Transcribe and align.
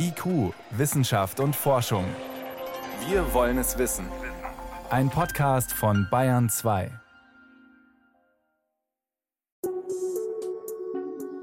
IQ, 0.00 0.54
Wissenschaft 0.70 1.40
und 1.40 1.56
Forschung. 1.56 2.04
Wir 3.08 3.34
wollen 3.34 3.58
es 3.58 3.78
wissen. 3.78 4.06
Ein 4.90 5.10
Podcast 5.10 5.72
von 5.72 6.06
Bayern 6.08 6.48
2. 6.48 6.92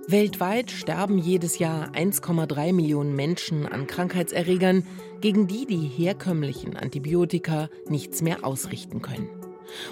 Weltweit 0.07 0.71
sterben 0.71 1.17
jedes 1.17 1.59
Jahr 1.59 1.89
1,3 1.89 2.71
Millionen 2.71 3.13
Menschen 3.13 3.65
an 3.65 3.87
Krankheitserregern, 3.87 4.87
gegen 5.19 5.47
die 5.47 5.65
die 5.65 5.87
herkömmlichen 5.87 6.77
Antibiotika 6.77 7.67
nichts 7.89 8.21
mehr 8.21 8.45
ausrichten 8.45 9.01
können. 9.01 9.27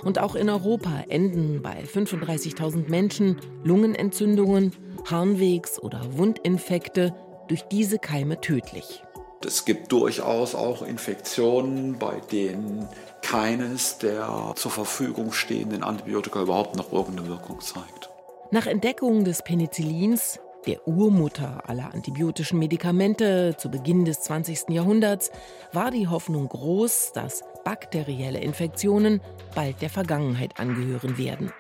Und 0.04 0.20
auch 0.20 0.36
in 0.36 0.50
Europa 0.50 1.04
enden 1.10 1.62
bei 1.62 1.84
35.000 1.84 2.90
Menschen 2.90 3.38
Lungenentzündungen, 3.64 4.72
Harnwegs- 5.06 5.80
oder 5.80 6.18
Wundinfekte 6.18 7.14
durch 7.48 7.64
diese 7.64 8.00
Keime 8.00 8.40
tödlich. 8.42 9.04
Es 9.46 9.66
gibt 9.66 9.92
durchaus 9.92 10.56
auch 10.56 10.82
Infektionen, 10.84 12.00
bei 12.00 12.22
denen 12.32 12.88
keines 13.22 13.98
der 13.98 14.54
zur 14.56 14.72
Verfügung 14.72 15.34
stehenden 15.34 15.84
Antibiotika 15.84 16.42
überhaupt 16.42 16.76
noch 16.76 16.94
irgendeine 16.94 17.28
Wirkung 17.30 17.60
zeigt. 17.60 18.10
Nach 18.52 18.68
Entdeckung 18.68 19.24
des 19.24 19.42
Penicillins, 19.42 20.40
der 20.66 20.88
Urmutter 20.88 21.68
aller 21.68 21.94
antibiotischen 21.94 22.60
Medikamente 22.60 23.56
zu 23.58 23.70
Beginn 23.70 24.06
des 24.06 24.22
20. 24.22 24.70
Jahrhunderts, 24.70 25.32
war 25.74 25.92
die 25.92 26.08
Hoffnung 26.08 26.48
groß, 26.48 27.12
dass 27.14 27.44
bakterielle 27.66 28.40
Infektionen 28.40 29.22
bald 29.56 29.82
der 29.82 29.90
Vergangenheit 29.90 30.60
angehören 30.60 31.18
werden. 31.18 31.52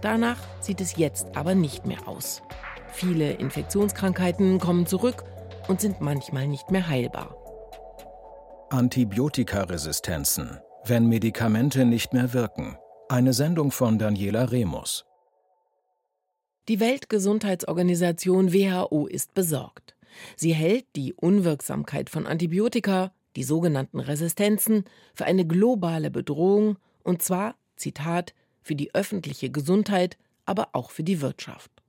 Danach 0.00 0.38
sieht 0.60 0.80
es 0.80 0.96
jetzt 0.96 1.36
aber 1.36 1.54
nicht 1.54 1.86
mehr 1.86 2.06
aus. 2.06 2.42
Viele 2.92 3.32
Infektionskrankheiten 3.32 4.58
kommen 4.58 4.86
zurück 4.86 5.24
und 5.68 5.80
sind 5.80 6.00
manchmal 6.00 6.48
nicht 6.48 6.70
mehr 6.70 6.88
heilbar. 6.88 7.36
Antibiotikaresistenzen, 8.70 10.58
wenn 10.84 11.06
Medikamente 11.06 11.84
nicht 11.84 12.12
mehr 12.12 12.32
wirken. 12.32 12.76
Eine 13.08 13.32
Sendung 13.32 13.70
von 13.70 13.98
Daniela 13.98 14.50
Remus. 14.50 15.04
Die 16.68 16.78
Weltgesundheitsorganisation 16.78 18.52
WHO 18.52 19.06
ist 19.06 19.34
besorgt. 19.34 19.96
Sie 20.36 20.52
hält 20.52 20.86
die 20.94 21.14
Unwirksamkeit 21.14 22.10
von 22.10 22.26
Antibiotika, 22.26 23.12
die 23.36 23.44
sogenannten 23.44 24.00
Resistenzen, 24.00 24.84
für 25.14 25.24
eine 25.24 25.46
globale 25.46 26.10
Bedrohung 26.10 26.76
und 27.02 27.22
zwar, 27.22 27.56
Zitat, 27.76 28.34
für 28.62 28.74
die 28.74 28.94
öffentliche 28.94 29.50
Gesundheit, 29.50 30.18
aber 30.44 30.68
auch 30.72 30.90
für 30.90 31.02
die 31.02 31.20
Wirtschaft 31.20 31.79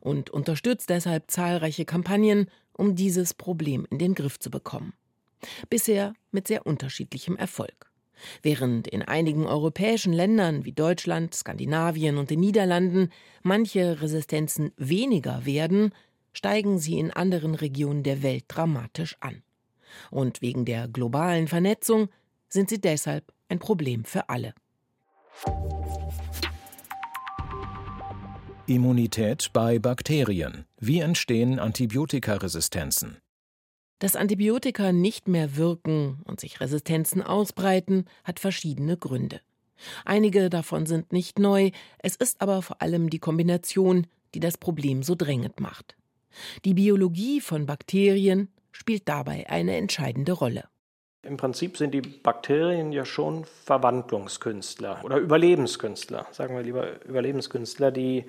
und 0.00 0.30
unterstützt 0.30 0.90
deshalb 0.90 1.30
zahlreiche 1.30 1.84
Kampagnen, 1.84 2.50
um 2.72 2.94
dieses 2.94 3.34
Problem 3.34 3.86
in 3.90 3.98
den 3.98 4.14
Griff 4.14 4.38
zu 4.38 4.50
bekommen. 4.50 4.92
Bisher 5.70 6.14
mit 6.30 6.48
sehr 6.48 6.66
unterschiedlichem 6.66 7.36
Erfolg. 7.36 7.90
Während 8.42 8.88
in 8.88 9.02
einigen 9.02 9.46
europäischen 9.46 10.12
Ländern 10.12 10.64
wie 10.64 10.72
Deutschland, 10.72 11.34
Skandinavien 11.34 12.16
und 12.16 12.30
den 12.30 12.40
Niederlanden 12.40 13.10
manche 13.42 14.00
Resistenzen 14.00 14.72
weniger 14.76 15.44
werden, 15.44 15.92
steigen 16.32 16.78
sie 16.78 16.98
in 16.98 17.10
anderen 17.10 17.54
Regionen 17.54 18.02
der 18.02 18.22
Welt 18.22 18.44
dramatisch 18.48 19.16
an. 19.20 19.42
Und 20.10 20.42
wegen 20.42 20.64
der 20.64 20.88
globalen 20.88 21.48
Vernetzung 21.48 22.08
sind 22.48 22.68
sie 22.68 22.80
deshalb 22.80 23.32
ein 23.48 23.58
Problem 23.58 24.04
für 24.04 24.28
alle. 24.28 24.54
Immunität 28.68 29.50
bei 29.52 29.78
Bakterien. 29.78 30.64
Wie 30.80 30.98
entstehen 30.98 31.60
Antibiotikaresistenzen? 31.60 33.18
Dass 34.00 34.16
Antibiotika 34.16 34.90
nicht 34.90 35.28
mehr 35.28 35.54
wirken 35.54 36.20
und 36.24 36.40
sich 36.40 36.60
Resistenzen 36.60 37.22
ausbreiten, 37.22 38.06
hat 38.24 38.40
verschiedene 38.40 38.96
Gründe. 38.96 39.40
Einige 40.04 40.50
davon 40.50 40.84
sind 40.86 41.12
nicht 41.12 41.38
neu, 41.38 41.70
es 41.98 42.16
ist 42.16 42.40
aber 42.40 42.60
vor 42.60 42.82
allem 42.82 43.08
die 43.08 43.20
Kombination, 43.20 44.08
die 44.34 44.40
das 44.40 44.58
Problem 44.58 45.04
so 45.04 45.14
drängend 45.14 45.60
macht. 45.60 45.96
Die 46.64 46.74
Biologie 46.74 47.40
von 47.40 47.66
Bakterien 47.66 48.48
spielt 48.72 49.08
dabei 49.08 49.48
eine 49.48 49.76
entscheidende 49.76 50.32
Rolle. 50.32 50.64
Im 51.26 51.36
Prinzip 51.36 51.76
sind 51.76 51.92
die 51.92 52.00
Bakterien 52.00 52.92
ja 52.92 53.04
schon 53.04 53.44
Verwandlungskünstler 53.64 55.00
oder 55.04 55.16
Überlebenskünstler, 55.16 56.26
sagen 56.32 56.56
wir 56.56 56.62
lieber 56.62 57.04
Überlebenskünstler, 57.04 57.90
die 57.90 58.24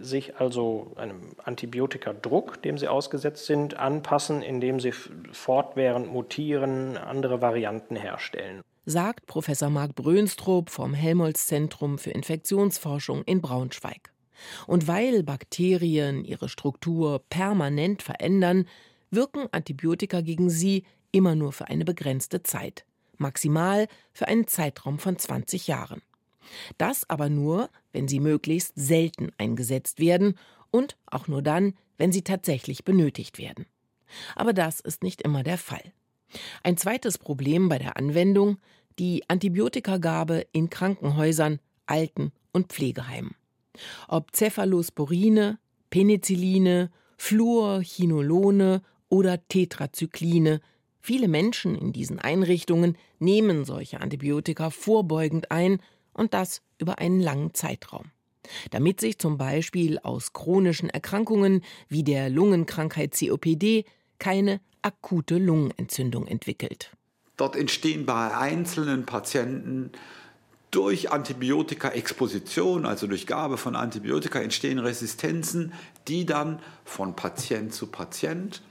sich 0.00 0.36
also 0.36 0.92
einem 0.96 1.20
Antibiotikadruck, 1.42 2.62
dem 2.62 2.78
sie 2.78 2.88
ausgesetzt 2.88 3.46
sind, 3.46 3.78
anpassen, 3.78 4.42
indem 4.42 4.80
sie 4.80 4.92
fortwährend 5.32 6.12
mutieren, 6.12 6.96
andere 6.96 7.40
Varianten 7.40 7.96
herstellen. 7.96 8.62
Sagt 8.86 9.26
Professor 9.26 9.70
Marc 9.70 9.94
Brönstrup 9.94 10.68
vom 10.68 10.92
Helmholtz-Zentrum 10.92 11.98
für 11.98 12.10
Infektionsforschung 12.10 13.22
in 13.24 13.40
Braunschweig. 13.40 14.12
Und 14.66 14.86
weil 14.88 15.22
Bakterien 15.22 16.24
ihre 16.24 16.48
Struktur 16.48 17.22
permanent 17.30 18.02
verändern, 18.02 18.66
wirken 19.10 19.46
Antibiotika 19.52 20.20
gegen 20.20 20.50
sie 20.50 20.84
immer 21.14 21.36
nur 21.36 21.52
für 21.52 21.68
eine 21.68 21.84
begrenzte 21.84 22.42
Zeit, 22.42 22.84
maximal 23.16 23.86
für 24.12 24.26
einen 24.26 24.48
Zeitraum 24.48 24.98
von 24.98 25.16
20 25.16 25.68
Jahren. 25.68 26.02
Das 26.76 27.08
aber 27.08 27.28
nur, 27.28 27.70
wenn 27.92 28.08
sie 28.08 28.20
möglichst 28.20 28.72
selten 28.74 29.30
eingesetzt 29.38 30.00
werden 30.00 30.36
und 30.70 30.96
auch 31.06 31.28
nur 31.28 31.40
dann, 31.40 31.74
wenn 31.96 32.12
sie 32.12 32.22
tatsächlich 32.22 32.84
benötigt 32.84 33.38
werden. 33.38 33.66
Aber 34.34 34.52
das 34.52 34.80
ist 34.80 35.02
nicht 35.02 35.22
immer 35.22 35.42
der 35.44 35.56
Fall. 35.56 35.92
Ein 36.64 36.76
zweites 36.76 37.16
Problem 37.16 37.68
bei 37.68 37.78
der 37.78 37.96
Anwendung 37.96 38.58
die 38.98 39.28
Antibiotikagabe 39.28 40.46
in 40.52 40.70
Krankenhäusern, 40.70 41.60
Alten- 41.86 42.32
und 42.52 42.72
Pflegeheimen. 42.72 43.34
Ob 44.08 44.34
Cephalosporine, 44.34 45.58
Penicilline, 45.90 46.90
Fluorchinolone 47.16 48.82
oder 49.08 49.46
Tetrazykline 49.48 50.60
Viele 51.06 51.28
Menschen 51.28 51.74
in 51.74 51.92
diesen 51.92 52.18
Einrichtungen 52.18 52.96
nehmen 53.18 53.66
solche 53.66 54.00
Antibiotika 54.00 54.70
vorbeugend 54.70 55.50
ein 55.50 55.82
und 56.14 56.32
das 56.32 56.62
über 56.78 56.98
einen 56.98 57.20
langen 57.20 57.52
Zeitraum. 57.52 58.06
Damit 58.70 59.00
sich 59.00 59.18
zum 59.18 59.36
Beispiel 59.36 59.98
aus 59.98 60.32
chronischen 60.32 60.88
Erkrankungen 60.88 61.60
wie 61.90 62.04
der 62.04 62.30
Lungenkrankheit 62.30 63.14
COPD 63.18 63.84
keine 64.18 64.62
akute 64.80 65.36
Lungenentzündung 65.36 66.26
entwickelt. 66.26 66.90
Dort 67.36 67.54
entstehen 67.54 68.06
bei 68.06 68.34
einzelnen 68.34 69.04
Patienten 69.04 69.92
durch 70.70 71.12
Antibiotika-Exposition, 71.12 72.86
also 72.86 73.06
durch 73.06 73.26
Gabe 73.26 73.58
von 73.58 73.76
Antibiotika, 73.76 74.40
entstehen 74.40 74.78
Resistenzen, 74.78 75.74
die 76.08 76.24
dann 76.24 76.60
von 76.86 77.14
Patient 77.14 77.74
zu 77.74 77.88
Patient 77.88 78.62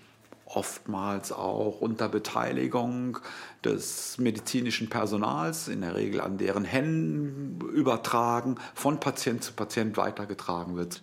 oftmals 0.56 1.31
auch 1.31 1.81
unter 1.81 2.09
Beteiligung 2.09 3.19
des 3.64 4.18
medizinischen 4.18 4.90
Personals, 4.90 5.68
in 5.68 5.81
der 5.81 5.96
Regel 5.96 6.22
an 6.22 6.38
deren 6.38 6.66
Händen 6.66 7.59
übertragen, 7.69 8.56
von 8.74 9.00
Patient 9.00 9.44
zu 9.44 9.53
Patient 9.53 9.97
weitergetragen 9.97 10.75
wird. 10.75 11.02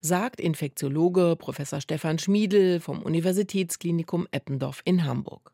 Sagt 0.00 0.40
Infektiologe 0.40 1.36
Professor 1.38 1.80
Stefan 1.80 2.18
Schmiedel 2.18 2.80
vom 2.80 3.02
Universitätsklinikum 3.02 4.26
Eppendorf 4.32 4.82
in 4.84 5.04
Hamburg. 5.04 5.52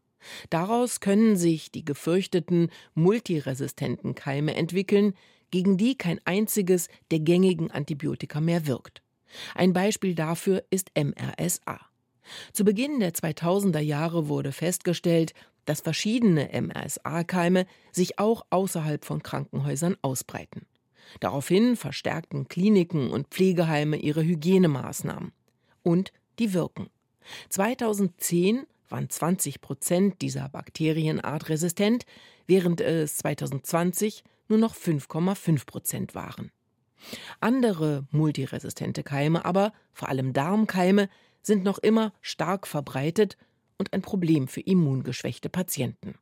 Daraus 0.50 1.00
können 1.00 1.36
sich 1.36 1.70
die 1.70 1.84
gefürchteten 1.84 2.70
multiresistenten 2.94 4.14
Keime 4.14 4.54
entwickeln, 4.54 5.14
gegen 5.50 5.76
die 5.76 5.96
kein 5.96 6.20
einziges 6.24 6.88
der 7.10 7.20
gängigen 7.20 7.70
Antibiotika 7.70 8.40
mehr 8.40 8.66
wirkt. 8.66 9.02
Ein 9.54 9.72
Beispiel 9.72 10.14
dafür 10.14 10.64
ist 10.70 10.90
MRSA. 10.96 11.78
Zu 12.52 12.64
Beginn 12.64 13.00
der 13.00 13.12
2000er 13.12 13.80
Jahre 13.80 14.28
wurde 14.28 14.52
festgestellt, 14.52 15.34
dass 15.64 15.80
verschiedene 15.80 16.48
MRSA-Keime 16.52 17.66
sich 17.92 18.18
auch 18.18 18.46
außerhalb 18.50 19.04
von 19.04 19.22
Krankenhäusern 19.22 19.96
ausbreiten. 20.02 20.66
Daraufhin 21.20 21.76
verstärkten 21.76 22.48
Kliniken 22.48 23.10
und 23.10 23.28
Pflegeheime 23.28 23.96
ihre 23.96 24.22
Hygienemaßnahmen. 24.22 25.32
Und 25.82 26.12
die 26.38 26.52
wirken. 26.52 26.88
2010 27.50 28.66
waren 28.88 29.10
20 29.10 29.60
Prozent 29.60 30.22
dieser 30.22 30.48
Bakterienart 30.48 31.48
resistent, 31.48 32.04
während 32.46 32.80
es 32.80 33.18
2020 33.18 34.24
nur 34.48 34.58
noch 34.58 34.74
5,5 34.74 35.66
Prozent 35.66 36.14
waren. 36.14 36.50
Andere 37.40 38.06
multiresistente 38.10 39.02
Keime 39.02 39.44
aber, 39.44 39.72
vor 39.92 40.08
allem 40.08 40.32
Darmkeime, 40.32 41.08
sind 41.42 41.64
noch 41.64 41.78
immer 41.78 42.12
stark 42.20 42.66
verbreitet 42.66 43.36
und 43.78 43.92
ein 43.92 44.02
Problem 44.02 44.48
für 44.48 44.60
immungeschwächte 44.60 45.48
Patienten. 45.48 46.14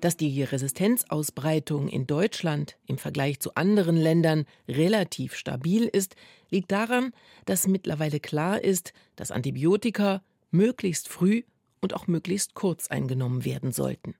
Dass 0.00 0.16
die 0.16 0.42
Resistenzausbreitung 0.42 1.88
in 1.88 2.06
Deutschland 2.06 2.76
im 2.86 2.98
Vergleich 2.98 3.40
zu 3.40 3.54
anderen 3.54 3.96
Ländern 3.96 4.44
relativ 4.68 5.34
stabil 5.34 5.84
ist, 5.84 6.14
liegt 6.50 6.70
daran, 6.70 7.12
dass 7.44 7.66
mittlerweile 7.66 8.20
klar 8.20 8.62
ist, 8.62 8.92
dass 9.16 9.30
Antibiotika 9.30 10.22
möglichst 10.50 11.08
früh 11.08 11.42
und 11.80 11.94
auch 11.94 12.06
möglichst 12.06 12.54
kurz 12.54 12.88
eingenommen 12.88 13.44
werden 13.44 13.72
sollten. 13.72 14.14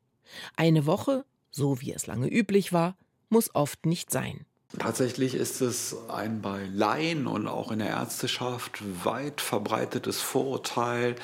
Eine 0.57 0.87
Woche, 0.87 1.25
so 1.51 1.81
wie 1.81 1.93
es 1.93 2.07
lange 2.07 2.29
üblich 2.29 2.73
war, 2.73 2.97
muss 3.29 3.55
oft 3.55 3.87
nicht 3.87 4.11
sein. 4.11 4.47
Tatsächlich 4.79 5.35
ist 5.35 5.61
es 5.61 5.97
ein 6.09 6.43
bei 6.43 6.67
Laien 6.67 7.27
und 7.27 7.47
auch 7.47 7.71
in 7.71 7.79
der 7.79 7.89
Ärzteschaft 7.89 8.83
weit 9.05 9.41
verbreitetes 9.41 10.21
Vorurteil, 10.21 11.17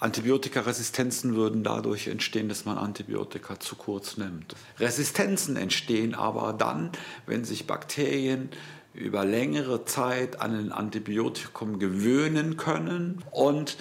Antibiotikaresistenzen 0.00 1.34
würden 1.34 1.62
dadurch 1.62 2.08
entstehen, 2.08 2.48
dass 2.48 2.64
man 2.64 2.78
Antibiotika 2.78 3.60
zu 3.60 3.76
kurz 3.76 4.16
nimmt. 4.16 4.56
Resistenzen 4.78 5.56
entstehen 5.56 6.14
aber 6.14 6.54
dann, 6.54 6.90
wenn 7.26 7.44
sich 7.44 7.66
Bakterien 7.66 8.48
über 8.94 9.24
längere 9.24 9.84
Zeit 9.84 10.40
an 10.40 10.54
ein 10.58 10.72
Antibiotikum 10.72 11.78
gewöhnen 11.78 12.56
können 12.56 13.22
und 13.30 13.76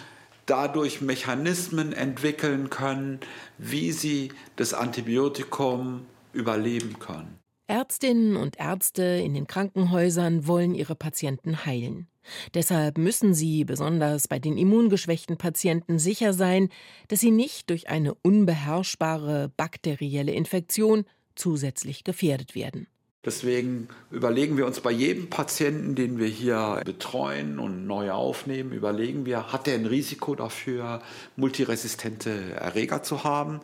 dadurch 0.45 0.99
Mechanismen 0.99 1.93
entwickeln 1.93 2.69
können, 2.69 3.19
wie 3.57 3.91
sie 3.93 4.33
das 4.57 4.73
Antibiotikum 4.73 6.05
überleben 6.33 6.99
können. 6.99 7.39
Ärztinnen 7.69 8.35
und 8.35 8.59
Ärzte 8.59 9.03
in 9.03 9.35
den 9.35 9.45
Krankenhäusern 9.45 10.47
wollen 10.47 10.73
ihre 10.73 10.95
Patienten 10.95 11.65
heilen. 11.65 12.07
Deshalb 12.55 12.97
müssen 12.97 13.33
sie, 13.35 13.63
besonders 13.63 14.27
bei 14.27 14.39
den 14.39 14.57
immungeschwächten 14.57 15.37
Patienten, 15.37 15.99
sicher 15.99 16.33
sein, 16.33 16.69
dass 17.09 17.19
sie 17.19 17.31
nicht 17.31 17.69
durch 17.69 17.87
eine 17.87 18.15
unbeherrschbare 18.15 19.51
bakterielle 19.55 20.31
Infektion 20.31 21.05
zusätzlich 21.35 22.03
gefährdet 22.03 22.55
werden. 22.55 22.87
Deswegen 23.23 23.89
überlegen 24.09 24.57
wir 24.57 24.65
uns 24.65 24.79
bei 24.79 24.91
jedem 24.91 25.29
Patienten, 25.29 25.93
den 25.93 26.17
wir 26.17 26.27
hier 26.27 26.81
betreuen 26.85 27.59
und 27.59 27.85
neu 27.85 28.11
aufnehmen, 28.11 28.71
überlegen 28.71 29.25
wir, 29.25 29.51
hat 29.51 29.67
er 29.67 29.75
ein 29.75 29.85
Risiko 29.85 30.35
dafür, 30.35 31.01
multiresistente 31.35 32.53
Erreger 32.53 33.03
zu 33.03 33.23
haben? 33.23 33.59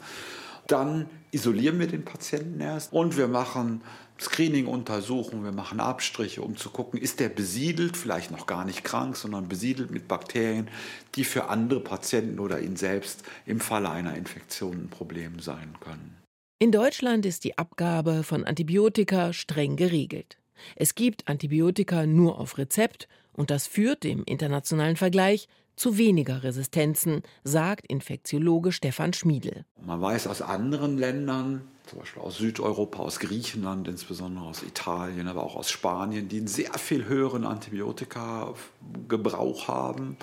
Dann 0.68 1.10
isolieren 1.32 1.80
wir 1.80 1.88
den 1.88 2.06
Patienten 2.06 2.60
erst 2.60 2.94
und 2.94 3.18
wir 3.18 3.28
machen 3.28 3.82
Screening-Untersuchungen, 4.20 5.44
wir 5.44 5.52
machen 5.52 5.80
Abstriche, 5.80 6.42
um 6.42 6.56
zu 6.56 6.70
gucken, 6.70 7.00
ist 7.00 7.20
der 7.20 7.30
besiedelt, 7.30 7.98
vielleicht 7.98 8.32
noch 8.32 8.48
gar 8.48 8.64
nicht 8.64 8.84
krank, 8.84 9.18
sondern 9.18 9.50
besiedelt 9.50 9.92
mit 9.92 10.08
Bakterien, 10.08 10.70
die 11.16 11.26
für 11.26 11.50
andere 11.50 11.82
Patienten 11.82 12.40
oder 12.40 12.62
ihn 12.62 12.78
selbst 12.78 13.24
im 13.46 13.60
Falle 13.60 13.90
einer 13.90 14.16
Infektion 14.16 14.86
ein 14.86 14.90
Problem 14.90 15.40
sein 15.40 15.76
können. 15.82 16.16
In 16.60 16.72
Deutschland 16.72 17.26
ist 17.26 17.44
die 17.44 17.58
Abgabe 17.58 18.24
von 18.24 18.46
Antibiotika 18.46 19.34
streng 19.34 19.76
geregelt. 19.76 20.38
Es 20.78 20.96
gibt 20.96 21.28
Antibiotika 21.28 22.06
nur 22.06 22.40
auf 22.40 22.58
Rezept 22.58 23.10
und 23.34 23.52
das 23.52 23.68
führt 23.68 24.06
im 24.06 24.24
internationalen 24.24 24.96
Vergleich 24.96 25.50
zu 25.76 25.98
weniger 25.98 26.44
Resistenzen, 26.44 27.24
sagt 27.44 27.86
Infektiologe 27.88 28.72
Stefan 28.72 29.14
Schmiedel. 29.14 29.66
Man 29.86 30.02
weiß 30.02 30.28
aus 30.28 30.42
anderen 30.42 30.98
Ländern, 30.98 31.68
zum 31.88 32.00
Beispiel 32.00 32.22
aus 32.22 32.38
Südeuropa, 32.38 33.00
aus 33.00 33.20
Griechenland, 33.20 33.88
insbesondere 33.88 34.46
aus 34.46 34.64
Italien, 34.64 35.28
aber 35.28 35.44
auch 35.44 35.56
aus 35.56 35.70
Spanien, 35.70 36.28
die 36.28 36.38
einen 36.38 36.48
sehr 36.48 36.74
viel 36.74 37.06
höheren 37.06 37.46
Antibiotikagebrauch 37.46 39.68
haben, 39.68 40.18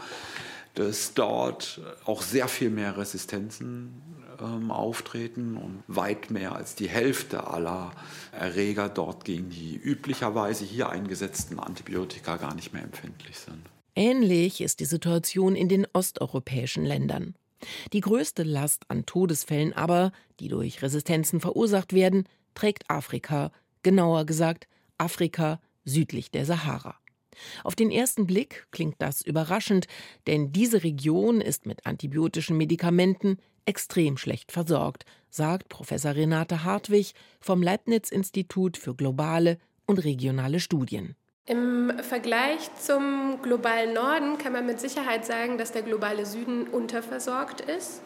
dass 0.75 1.15
dort 1.15 1.81
auch 2.05 2.23
sehr 2.23 2.49
viel 2.49 2.71
mehr 2.71 2.97
Resistenzen 2.97 4.03
ähm, 4.41 4.71
auftreten 4.71 5.57
und 5.57 5.83
weit 5.87 6.31
mehr 6.31 6.55
als 6.55 6.75
die 6.75 6.89
Hälfte 6.89 7.47
aller 7.47 7.93
Erreger 8.33 8.89
dort 8.89 9.25
gegen 9.25 9.51
die 9.51 9.77
üblicherweise 9.77 10.65
hier 10.65 10.89
eingesetzten 10.89 11.59
Antibiotika 11.59 12.37
gar 12.37 12.55
nicht 12.55 12.73
mehr 12.73 12.83
empfindlich 12.83 13.39
sind. 13.39 13.72
Ähnlich 13.95 14.61
ist 14.61 14.81
die 14.81 14.87
Situation 14.87 15.55
in 15.55 15.69
den 15.69 15.87
osteuropäischen 15.93 16.85
Ländern. 16.85 17.35
Die 17.93 18.01
größte 18.01 18.43
Last 18.43 18.85
an 18.89 19.07
Todesfällen 19.07 19.73
aber, 19.73 20.13
die 20.41 20.49
durch 20.49 20.83
Resistenzen 20.83 21.41
verursacht 21.41 21.93
werden, 21.93 22.29
trägt 22.55 22.89
Afrika, 22.89 23.53
genauer 23.83 24.25
gesagt 24.25 24.67
Afrika 24.99 25.61
südlich 25.85 26.31
der 26.31 26.47
Sahara. 26.47 26.97
Auf 27.65 27.75
den 27.75 27.91
ersten 27.91 28.27
Blick 28.27 28.67
klingt 28.71 28.97
das 28.99 29.23
überraschend, 29.23 29.87
denn 30.27 30.53
diese 30.53 30.83
Region 30.83 31.41
ist 31.41 31.67
mit 31.67 31.87
antibiotischen 31.87 32.57
Medikamenten 32.57 33.39
extrem 33.65 34.17
schlecht 34.17 34.53
versorgt, 34.53 35.05
sagt 35.31 35.69
Professor 35.69 36.15
Renate 36.15 36.65
Hartwig 36.65 37.15
vom 37.41 37.63
Leibniz 37.63 38.11
Institut 38.11 38.77
für 38.77 38.95
globale 38.95 39.59
und 39.87 40.05
regionale 40.05 40.61
Studien. 40.61 41.17
Im 41.47 41.93
Vergleich 41.99 42.73
zum 42.81 43.43
globalen 43.43 43.95
Norden 43.95 44.39
kann 44.39 44.53
man 44.53 44.65
mit 44.65 44.79
Sicherheit 44.79 45.27
sagen, 45.27 45.59
dass 45.59 45.73
der 45.73 45.83
globale 45.83 46.25
Süden 46.25 46.69
unterversorgt 46.69 47.63
ist. 47.63 48.01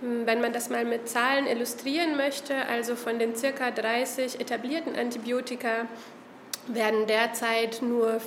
Wenn 0.00 0.40
man 0.40 0.52
das 0.52 0.68
mal 0.68 0.84
mit 0.84 1.08
Zahlen 1.08 1.46
illustrieren 1.46 2.16
möchte, 2.16 2.66
also 2.66 2.96
von 2.96 3.20
den 3.20 3.36
circa 3.36 3.70
30 3.70 4.40
etablierten 4.40 4.96
Antibiotika 4.96 5.86
werden 6.66 7.06
derzeit 7.06 7.82
nur 7.82 8.20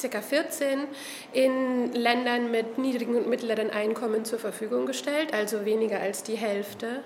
ca. 0.00 0.20
14 0.20 0.84
in 1.32 1.92
Ländern 1.92 2.52
mit 2.52 2.78
niedrigen 2.78 3.16
und 3.16 3.28
mittleren 3.28 3.70
Einkommen 3.70 4.24
zur 4.24 4.38
Verfügung 4.38 4.86
gestellt, 4.86 5.34
also 5.34 5.64
weniger 5.64 5.98
als 5.98 6.22
die 6.22 6.36
Hälfte. 6.36 7.02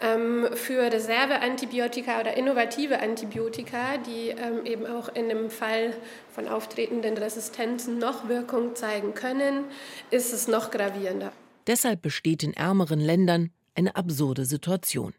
Ähm, 0.00 0.48
für 0.52 0.92
Reserveantibiotika 0.92 2.20
oder 2.20 2.36
innovative 2.36 3.00
Antibiotika, 3.00 3.96
die 3.98 4.28
ähm, 4.28 4.66
eben 4.66 4.86
auch 4.86 5.08
in 5.08 5.28
dem 5.28 5.48
Fall 5.50 5.94
von 6.34 6.48
auftretenden 6.48 7.16
Resistenzen 7.16 7.98
noch 7.98 8.28
Wirkung 8.28 8.74
zeigen 8.74 9.14
können, 9.14 9.64
ist 10.10 10.34
es 10.34 10.48
noch 10.48 10.70
gravierender. 10.70 11.32
Deshalb 11.66 12.02
besteht 12.02 12.42
in 12.42 12.52
ärmeren 12.52 13.00
Ländern 13.00 13.50
eine 13.74 13.96
absurde 13.96 14.44
Situation. 14.44 15.14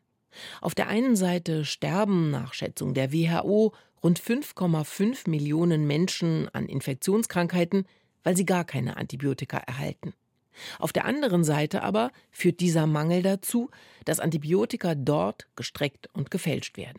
Auf 0.61 0.75
der 0.75 0.87
einen 0.87 1.15
Seite 1.15 1.65
sterben 1.65 2.29
nach 2.29 2.53
Schätzung 2.53 2.93
der 2.93 3.11
WHO 3.11 3.73
rund 4.03 4.19
5,5 4.19 5.29
Millionen 5.29 5.87
Menschen 5.87 6.49
an 6.53 6.67
Infektionskrankheiten, 6.67 7.85
weil 8.23 8.37
sie 8.37 8.45
gar 8.45 8.63
keine 8.63 8.97
Antibiotika 8.97 9.57
erhalten. 9.57 10.13
Auf 10.79 10.93
der 10.93 11.05
anderen 11.05 11.43
Seite 11.43 11.83
aber 11.83 12.11
führt 12.31 12.59
dieser 12.59 12.87
Mangel 12.87 13.21
dazu, 13.21 13.69
dass 14.05 14.19
Antibiotika 14.19 14.95
dort 14.95 15.47
gestreckt 15.55 16.09
und 16.13 16.31
gefälscht 16.31 16.77
werden. 16.77 16.97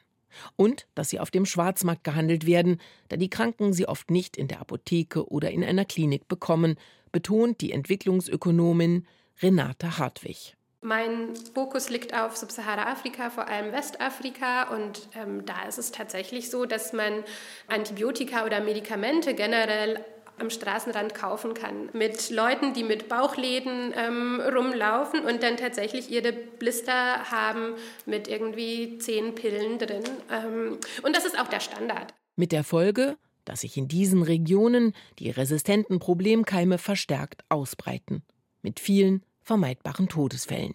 Und 0.56 0.86
dass 0.94 1.08
sie 1.10 1.20
auf 1.20 1.30
dem 1.30 1.46
Schwarzmarkt 1.46 2.04
gehandelt 2.04 2.46
werden, 2.46 2.80
da 3.08 3.16
die 3.16 3.30
Kranken 3.30 3.72
sie 3.72 3.88
oft 3.88 4.10
nicht 4.10 4.36
in 4.36 4.48
der 4.48 4.60
Apotheke 4.60 5.28
oder 5.28 5.50
in 5.50 5.64
einer 5.64 5.84
Klinik 5.84 6.28
bekommen, 6.28 6.76
betont 7.12 7.60
die 7.60 7.72
Entwicklungsökonomin 7.72 9.06
Renate 9.42 9.98
Hartwig. 9.98 10.54
Mein 10.80 11.34
Fokus 11.54 11.90
liegt 11.90 12.14
auf 12.14 12.36
Subsahara-Afrika, 12.36 13.30
vor 13.30 13.48
allem 13.48 13.72
Westafrika. 13.72 14.74
Und 14.74 15.08
ähm, 15.16 15.44
da 15.44 15.64
ist 15.66 15.78
es 15.78 15.90
tatsächlich 15.90 16.50
so, 16.50 16.66
dass 16.66 16.92
man 16.92 17.24
Antibiotika 17.66 18.44
oder 18.44 18.60
Medikamente 18.60 19.34
generell 19.34 20.04
am 20.40 20.50
Straßenrand 20.50 21.14
kaufen 21.14 21.54
kann. 21.54 21.88
Mit 21.92 22.30
Leuten, 22.30 22.74
die 22.74 22.84
mit 22.84 23.08
Bauchläden 23.08 23.92
ähm, 23.96 24.40
rumlaufen 24.40 25.20
und 25.24 25.42
dann 25.42 25.56
tatsächlich 25.56 26.10
ihre 26.10 26.32
Blister 26.32 27.30
haben 27.30 27.74
mit 28.06 28.28
irgendwie 28.28 28.98
zehn 28.98 29.34
Pillen 29.34 29.78
drin. 29.78 30.04
Ähm, 30.30 30.78
und 31.02 31.16
das 31.16 31.24
ist 31.24 31.38
auch 31.38 31.48
der 31.48 31.60
Standard. 31.60 32.14
Mit 32.36 32.52
der 32.52 32.64
Folge, 32.64 33.16
dass 33.44 33.60
sich 33.60 33.76
in 33.76 33.88
diesen 33.88 34.22
Regionen 34.22 34.94
die 35.18 35.30
resistenten 35.30 35.98
Problemkeime 35.98 36.78
verstärkt 36.78 37.44
ausbreiten. 37.48 38.22
Mit 38.62 38.80
vielen 38.80 39.24
vermeidbaren 39.42 40.08
Todesfällen. 40.08 40.74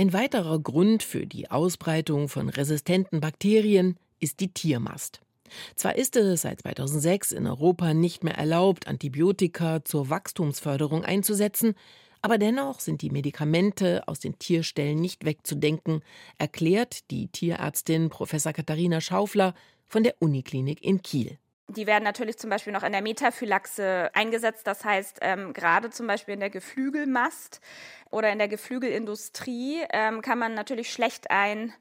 Ein 0.00 0.14
weiterer 0.14 0.58
Grund 0.58 1.02
für 1.02 1.26
die 1.26 1.50
Ausbreitung 1.50 2.30
von 2.30 2.48
resistenten 2.48 3.20
Bakterien 3.20 3.98
ist 4.18 4.40
die 4.40 4.50
Tiermast. 4.50 5.20
Zwar 5.74 5.96
ist 5.96 6.16
es 6.16 6.40
seit 6.40 6.62
2006 6.62 7.32
in 7.32 7.46
Europa 7.46 7.92
nicht 7.92 8.24
mehr 8.24 8.38
erlaubt, 8.38 8.86
Antibiotika 8.86 9.84
zur 9.84 10.08
Wachstumsförderung 10.08 11.04
einzusetzen, 11.04 11.74
aber 12.22 12.38
dennoch 12.38 12.80
sind 12.80 13.02
die 13.02 13.10
Medikamente 13.10 14.08
aus 14.08 14.20
den 14.20 14.38
Tierstellen 14.38 14.98
nicht 14.98 15.26
wegzudenken, 15.26 16.00
erklärt 16.38 17.10
die 17.10 17.28
Tierärztin 17.28 18.08
Professor 18.08 18.54
Katharina 18.54 19.02
Schaufler 19.02 19.52
von 19.86 20.02
der 20.02 20.14
Uniklinik 20.18 20.82
in 20.82 21.02
Kiel. 21.02 21.36
Die 21.76 21.86
werden 21.86 22.02
natürlich 22.02 22.36
zum 22.36 22.50
Beispiel 22.50 22.72
noch 22.72 22.82
in 22.82 22.92
der 22.92 23.02
Metaphylaxe 23.02 24.10
eingesetzt. 24.12 24.66
Das 24.66 24.84
heißt, 24.84 25.18
ähm, 25.22 25.52
gerade 25.52 25.90
zum 25.90 26.06
Beispiel 26.06 26.34
in 26.34 26.40
der 26.40 26.50
Geflügelmast 26.50 27.60
oder 28.10 28.32
in 28.32 28.38
der 28.38 28.48
Geflügelindustrie 28.48 29.82
ähm, 29.92 30.20
kann 30.20 30.38
man 30.38 30.54
natürlich 30.54 30.92
schlecht 30.92 31.30
ein 31.30 31.72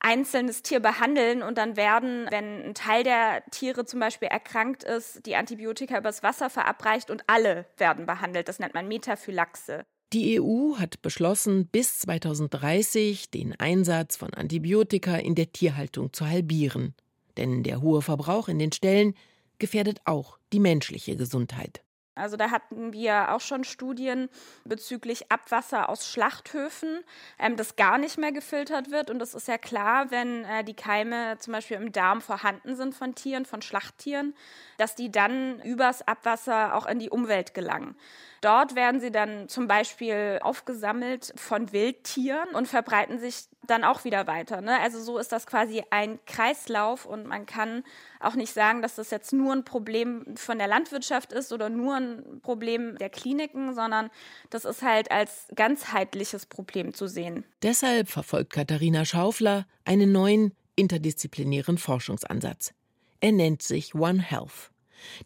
einzelnes 0.00 0.62
Tier 0.62 0.80
behandeln 0.80 1.42
und 1.42 1.58
dann 1.58 1.76
werden, 1.76 2.26
wenn 2.30 2.68
ein 2.68 2.74
Teil 2.74 3.04
der 3.04 3.44
Tiere 3.50 3.84
zum 3.84 4.00
Beispiel 4.00 4.28
erkrankt 4.28 4.84
ist, 4.84 5.24
die 5.26 5.36
Antibiotika 5.36 5.98
übers 5.98 6.22
Wasser 6.22 6.50
verabreicht 6.50 7.10
und 7.10 7.24
alle 7.26 7.66
werden 7.76 8.06
behandelt. 8.06 8.48
Das 8.48 8.58
nennt 8.58 8.74
man 8.74 8.88
Metaphylaxe. 8.88 9.84
Die 10.12 10.40
EU 10.40 10.76
hat 10.78 11.02
beschlossen, 11.02 11.66
bis 11.66 11.98
2030 12.00 13.30
den 13.30 13.58
Einsatz 13.60 14.16
von 14.16 14.32
Antibiotika 14.32 15.16
in 15.16 15.34
der 15.34 15.52
Tierhaltung 15.52 16.12
zu 16.12 16.26
halbieren. 16.26 16.94
Denn 17.38 17.62
der 17.62 17.80
hohe 17.80 18.02
Verbrauch 18.02 18.48
in 18.48 18.58
den 18.58 18.72
Ställen 18.72 19.14
gefährdet 19.58 20.00
auch 20.04 20.38
die 20.52 20.60
menschliche 20.60 21.16
Gesundheit. 21.16 21.82
Also 22.18 22.36
da 22.36 22.50
hatten 22.50 22.92
wir 22.92 23.32
auch 23.32 23.40
schon 23.40 23.64
Studien 23.64 24.28
bezüglich 24.64 25.30
Abwasser 25.30 25.88
aus 25.88 26.10
Schlachthöfen, 26.10 27.04
ähm, 27.38 27.56
das 27.56 27.76
gar 27.76 27.96
nicht 27.96 28.18
mehr 28.18 28.32
gefiltert 28.32 28.90
wird. 28.90 29.08
Und 29.08 29.20
das 29.20 29.34
ist 29.34 29.48
ja 29.48 29.56
klar, 29.56 30.10
wenn 30.10 30.44
äh, 30.44 30.64
die 30.64 30.74
Keime 30.74 31.36
zum 31.38 31.52
Beispiel 31.52 31.76
im 31.76 31.92
Darm 31.92 32.20
vorhanden 32.20 32.74
sind 32.74 32.94
von 32.94 33.14
Tieren, 33.14 33.46
von 33.46 33.62
Schlachttieren, 33.62 34.34
dass 34.78 34.96
die 34.96 35.10
dann 35.10 35.60
übers 35.60 36.02
Abwasser 36.02 36.74
auch 36.74 36.86
in 36.86 36.98
die 36.98 37.10
Umwelt 37.10 37.54
gelangen. 37.54 37.96
Dort 38.40 38.74
werden 38.74 39.00
sie 39.00 39.10
dann 39.10 39.48
zum 39.48 39.66
Beispiel 39.66 40.38
aufgesammelt 40.42 41.32
von 41.36 41.72
Wildtieren 41.72 42.48
und 42.54 42.68
verbreiten 42.68 43.18
sich 43.18 43.48
dann 43.66 43.84
auch 43.84 44.04
wieder 44.04 44.26
weiter. 44.26 44.60
Ne? 44.60 44.78
Also 44.80 45.00
so 45.00 45.18
ist 45.18 45.32
das 45.32 45.46
quasi 45.46 45.82
ein 45.90 46.18
Kreislauf 46.26 47.04
und 47.04 47.26
man 47.26 47.46
kann 47.46 47.84
auch 48.20 48.34
nicht 48.34 48.52
sagen, 48.52 48.82
dass 48.82 48.94
das 48.94 49.10
jetzt 49.10 49.32
nur 49.32 49.52
ein 49.52 49.64
Problem 49.64 50.24
von 50.36 50.58
der 50.58 50.68
Landwirtschaft 50.68 51.32
ist 51.32 51.52
oder 51.52 51.68
nur 51.68 51.96
ein 51.96 52.40
Problem 52.42 52.96
der 52.98 53.10
Kliniken, 53.10 53.74
sondern 53.74 54.10
das 54.50 54.64
ist 54.64 54.82
halt 54.82 55.10
als 55.10 55.46
ganzheitliches 55.54 56.46
Problem 56.46 56.94
zu 56.94 57.06
sehen. 57.06 57.44
Deshalb 57.62 58.08
verfolgt 58.08 58.52
Katharina 58.52 59.04
Schaufler 59.04 59.66
einen 59.84 60.12
neuen 60.12 60.54
interdisziplinären 60.76 61.76
Forschungsansatz. 61.76 62.72
Er 63.20 63.32
nennt 63.32 63.62
sich 63.62 63.94
One 63.94 64.22
Health. 64.22 64.70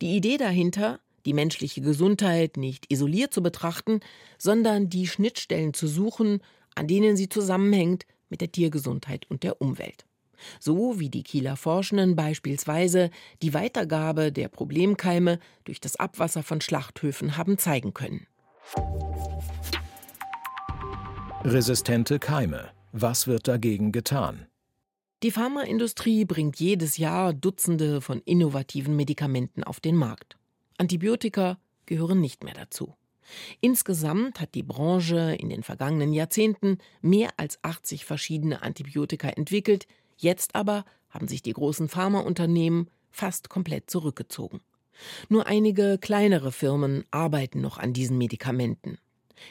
Die 0.00 0.16
Idee 0.16 0.38
dahinter, 0.38 1.00
die 1.26 1.32
menschliche 1.32 1.80
Gesundheit 1.80 2.56
nicht 2.56 2.90
isoliert 2.92 3.32
zu 3.32 3.42
betrachten, 3.42 4.00
sondern 4.38 4.88
die 4.88 5.06
Schnittstellen 5.06 5.74
zu 5.74 5.86
suchen, 5.86 6.40
an 6.74 6.88
denen 6.88 7.16
sie 7.16 7.28
zusammenhängt 7.28 8.06
mit 8.28 8.40
der 8.40 8.52
Tiergesundheit 8.52 9.28
und 9.30 9.42
der 9.42 9.60
Umwelt. 9.60 10.06
So 10.58 10.98
wie 10.98 11.08
die 11.08 11.22
Kieler 11.22 11.56
Forschenden 11.56 12.16
beispielsweise 12.16 13.10
die 13.42 13.54
Weitergabe 13.54 14.32
der 14.32 14.48
Problemkeime 14.48 15.38
durch 15.64 15.80
das 15.80 15.96
Abwasser 15.96 16.42
von 16.42 16.60
Schlachthöfen 16.60 17.36
haben 17.36 17.58
zeigen 17.58 17.94
können. 17.94 18.26
Resistente 21.44 22.18
Keime. 22.18 22.70
Was 22.92 23.26
wird 23.26 23.48
dagegen 23.48 23.92
getan? 23.92 24.46
Die 25.22 25.30
Pharmaindustrie 25.30 26.24
bringt 26.24 26.58
jedes 26.58 26.98
Jahr 26.98 27.32
Dutzende 27.32 28.00
von 28.00 28.20
innovativen 28.24 28.96
Medikamenten 28.96 29.62
auf 29.62 29.78
den 29.78 29.96
Markt. 29.96 30.36
Antibiotika 30.78 31.58
gehören 31.86 32.20
nicht 32.20 32.44
mehr 32.44 32.54
dazu. 32.54 32.94
Insgesamt 33.60 34.40
hat 34.40 34.54
die 34.54 34.62
Branche 34.62 35.36
in 35.38 35.48
den 35.48 35.62
vergangenen 35.62 36.12
Jahrzehnten 36.12 36.78
mehr 37.00 37.30
als 37.36 37.62
80 37.62 38.04
verschiedene 38.04 38.62
Antibiotika 38.62 39.28
entwickelt, 39.28 39.86
jetzt 40.16 40.54
aber 40.54 40.84
haben 41.10 41.28
sich 41.28 41.42
die 41.42 41.52
großen 41.52 41.88
Pharmaunternehmen 41.88 42.90
fast 43.10 43.48
komplett 43.48 43.90
zurückgezogen. 43.90 44.60
Nur 45.28 45.46
einige 45.46 45.98
kleinere 45.98 46.52
Firmen 46.52 47.04
arbeiten 47.10 47.60
noch 47.60 47.78
an 47.78 47.92
diesen 47.92 48.18
Medikamenten. 48.18 48.98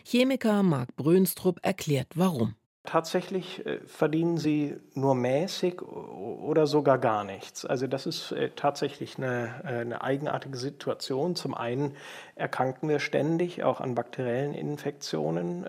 Chemiker 0.03 0.63
Marc 0.63 0.95
Brönstrup 0.95 1.59
erklärt 1.63 2.07
warum. 2.15 2.55
Tatsächlich 2.83 3.63
äh, 3.63 3.79
verdienen 3.85 4.39
sie 4.39 4.75
nur 4.95 5.13
mäßig 5.13 5.83
oder 5.83 6.65
sogar 6.65 6.97
gar 6.97 7.23
nichts. 7.23 7.63
Also 7.63 7.85
das 7.85 8.07
ist 8.07 8.31
äh, 8.31 8.49
tatsächlich 8.55 9.17
eine, 9.17 9.61
äh, 9.63 9.67
eine, 9.81 10.01
eigenartige 10.01 10.57
Situation. 10.57 11.35
Zum 11.35 11.53
einen 11.53 11.95
erkranken 12.35 12.89
wir 12.89 12.99
ständig 12.99 13.63
auch 13.63 13.81
an 13.81 13.93
bakteriellen 13.93 14.55
Infektionen 14.55 15.63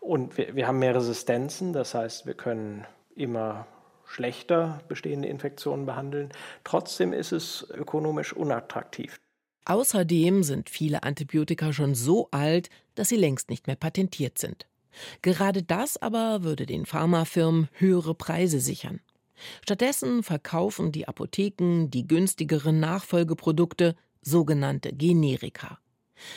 und 0.00 0.38
wir, 0.38 0.56
wir 0.56 0.66
haben 0.66 0.78
mehr 0.78 0.94
Resistenzen. 0.94 1.74
Das 1.74 1.94
heißt, 1.94 2.24
wir 2.24 2.34
können 2.34 2.86
immer 3.14 3.66
schlechter 4.06 4.80
bestehende 4.88 5.28
Infektionen 5.28 5.84
behandeln. 5.84 6.30
Trotzdem 6.64 7.12
ist 7.12 7.32
es 7.32 7.68
ökonomisch 7.70 8.32
unattraktiv. 8.32 9.20
Außerdem 9.66 10.42
sind 10.42 10.70
viele 10.70 11.02
Antibiotika 11.02 11.72
schon 11.74 11.94
so 11.94 12.28
alt, 12.30 12.70
dass 12.94 13.10
sie 13.10 13.16
längst 13.16 13.50
nicht 13.50 13.66
mehr 13.66 13.76
patentiert 13.76 14.38
sind. 14.38 14.66
Gerade 15.22 15.62
das 15.62 15.96
aber 15.96 16.42
würde 16.42 16.66
den 16.66 16.86
Pharmafirmen 16.86 17.68
höhere 17.72 18.14
Preise 18.14 18.60
sichern. 18.60 19.00
Stattdessen 19.62 20.22
verkaufen 20.22 20.92
die 20.92 21.08
Apotheken 21.08 21.88
die 21.88 22.06
günstigeren 22.06 22.80
Nachfolgeprodukte, 22.80 23.96
sogenannte 24.22 24.92
Generika. 24.92 25.78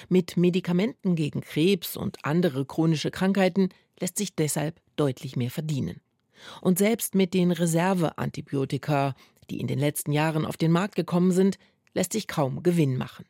Mit 0.07 0.37
Medikamenten 0.37 1.15
gegen 1.15 1.41
Krebs 1.41 1.97
und 1.97 2.17
andere 2.23 2.65
chronische 2.65 3.11
Krankheiten 3.11 3.69
lässt 3.99 4.17
sich 4.17 4.35
deshalb 4.35 4.79
deutlich 4.95 5.35
mehr 5.35 5.51
verdienen. 5.51 5.99
Und 6.61 6.77
selbst 6.77 7.15
mit 7.15 7.33
den 7.33 7.51
Reserveantibiotika, 7.51 9.15
die 9.49 9.59
in 9.59 9.67
den 9.67 9.79
letzten 9.79 10.11
Jahren 10.11 10.45
auf 10.45 10.57
den 10.57 10.71
Markt 10.71 10.95
gekommen 10.95 11.31
sind, 11.31 11.57
lässt 11.93 12.13
sich 12.13 12.27
kaum 12.27 12.63
Gewinn 12.63 12.97
machen. 12.97 13.25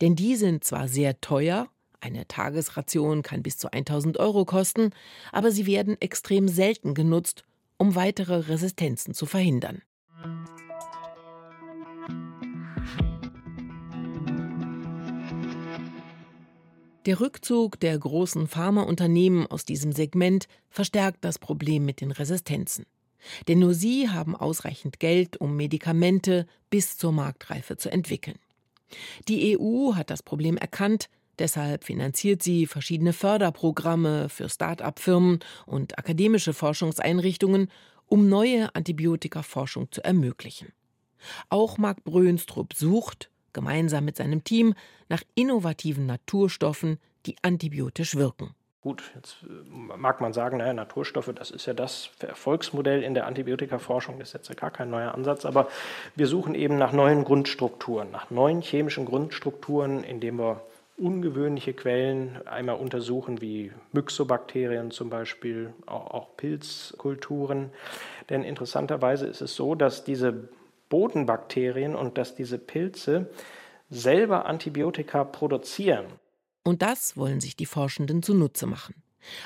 Denn 0.00 0.14
die 0.14 0.36
sind 0.36 0.64
zwar 0.64 0.88
sehr 0.88 1.20
teuer 1.20 1.68
eine 2.06 2.26
Tagesration 2.28 3.22
kann 3.22 3.42
bis 3.42 3.58
zu 3.58 3.72
1000 3.72 4.18
Euro 4.18 4.44
kosten, 4.44 4.90
aber 5.32 5.50
sie 5.50 5.66
werden 5.66 6.00
extrem 6.00 6.46
selten 6.46 6.94
genutzt, 6.94 7.44
um 7.78 7.96
weitere 7.96 8.48
Resistenzen 8.48 9.12
zu 9.12 9.26
verhindern. 9.26 9.82
Der 17.06 17.20
Rückzug 17.20 17.78
der 17.80 17.98
großen 17.98 18.48
Pharmaunternehmen 18.48 19.46
aus 19.46 19.64
diesem 19.64 19.92
Segment 19.92 20.48
verstärkt 20.70 21.18
das 21.24 21.38
Problem 21.38 21.84
mit 21.84 22.00
den 22.00 22.10
Resistenzen. 22.10 22.86
Denn 23.48 23.58
nur 23.58 23.74
sie 23.74 24.08
haben 24.08 24.36
ausreichend 24.36 25.00
Geld, 25.00 25.36
um 25.36 25.56
Medikamente 25.56 26.46
bis 26.70 26.96
zur 26.96 27.12
Marktreife 27.12 27.76
zu 27.76 27.90
entwickeln. 27.90 28.38
Die 29.28 29.58
EU 29.58 29.94
hat 29.94 30.10
das 30.10 30.22
Problem 30.22 30.56
erkannt 30.56 31.08
Deshalb 31.38 31.84
finanziert 31.84 32.42
sie 32.42 32.66
verschiedene 32.66 33.12
Förderprogramme 33.12 34.28
für 34.28 34.48
Start-up-Firmen 34.48 35.40
und 35.66 35.98
akademische 35.98 36.54
Forschungseinrichtungen, 36.54 37.70
um 38.06 38.28
neue 38.28 38.74
Antibiotikaforschung 38.74 39.90
zu 39.92 40.02
ermöglichen. 40.02 40.72
Auch 41.48 41.76
Marc 41.76 42.04
Brönstrup 42.04 42.74
sucht, 42.74 43.30
gemeinsam 43.52 44.04
mit 44.04 44.16
seinem 44.16 44.44
Team, 44.44 44.74
nach 45.08 45.22
innovativen 45.34 46.06
Naturstoffen, 46.06 46.98
die 47.26 47.36
antibiotisch 47.42 48.14
wirken. 48.14 48.54
Gut, 48.86 49.02
jetzt 49.16 49.38
äh, 49.42 49.96
mag 49.96 50.20
man 50.20 50.32
sagen, 50.32 50.58
naja, 50.58 50.72
Naturstoffe, 50.72 51.32
das 51.34 51.50
ist 51.50 51.66
ja 51.66 51.74
das 51.74 52.10
Erfolgsmodell 52.20 53.02
in 53.02 53.14
der 53.14 53.26
Antibiotikaforschung, 53.26 54.20
das 54.20 54.28
ist 54.28 54.34
jetzt 54.34 54.48
ja 54.48 54.54
gar 54.54 54.70
kein 54.70 54.90
neuer 54.90 55.12
Ansatz, 55.12 55.44
aber 55.44 55.68
wir 56.14 56.28
suchen 56.28 56.54
eben 56.54 56.78
nach 56.78 56.92
neuen 56.92 57.24
Grundstrukturen, 57.24 58.12
nach 58.12 58.30
neuen 58.30 58.62
chemischen 58.62 59.04
Grundstrukturen, 59.04 60.04
indem 60.04 60.38
wir 60.38 60.60
ungewöhnliche 60.96 61.74
Quellen 61.74 62.46
einmal 62.46 62.76
untersuchen, 62.76 63.40
wie 63.40 63.72
Myxobakterien 63.92 64.90
zum 64.90 65.10
Beispiel, 65.10 65.74
auch, 65.86 66.36
Pilzkulturen. 66.36 67.70
Denn 68.30 68.44
interessanterweise 68.44 69.26
ist 69.26 69.42
es 69.42 69.54
so, 69.54 69.74
dass 69.74 70.04
diese 70.04 70.48
Bodenbakterien 70.88 71.94
und 71.94 72.18
dass 72.18 72.34
diese 72.34 72.58
Pilze 72.58 73.30
selber 73.90 74.46
Antibiotika 74.46 75.24
produzieren. 75.24 76.06
Und 76.64 76.82
das 76.82 77.16
wollen 77.16 77.40
sich 77.40 77.56
die 77.56 77.66
Forschenden 77.66 78.22
zunutze 78.22 78.66
machen. 78.66 78.94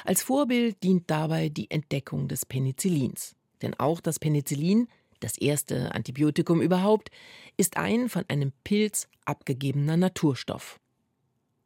Als 0.04 0.22
Vorbild 0.22 0.82
dient 0.82 1.10
dabei 1.10 1.48
die 1.48 1.70
Entdeckung 1.70 2.28
des 2.28 2.46
Penicillins. 2.46 3.34
Denn 3.62 3.78
auch 3.78 4.00
das 4.00 4.18
Penicillin, 4.18 4.88
das 5.20 5.36
erste 5.36 5.94
Antibiotikum 5.94 6.62
überhaupt, 6.62 7.10
ist 7.56 7.76
ein 7.76 8.08
von 8.08 8.24
einem 8.28 8.52
Pilz 8.64 9.08
abgegebener 9.24 9.96
Naturstoff. 9.96 10.80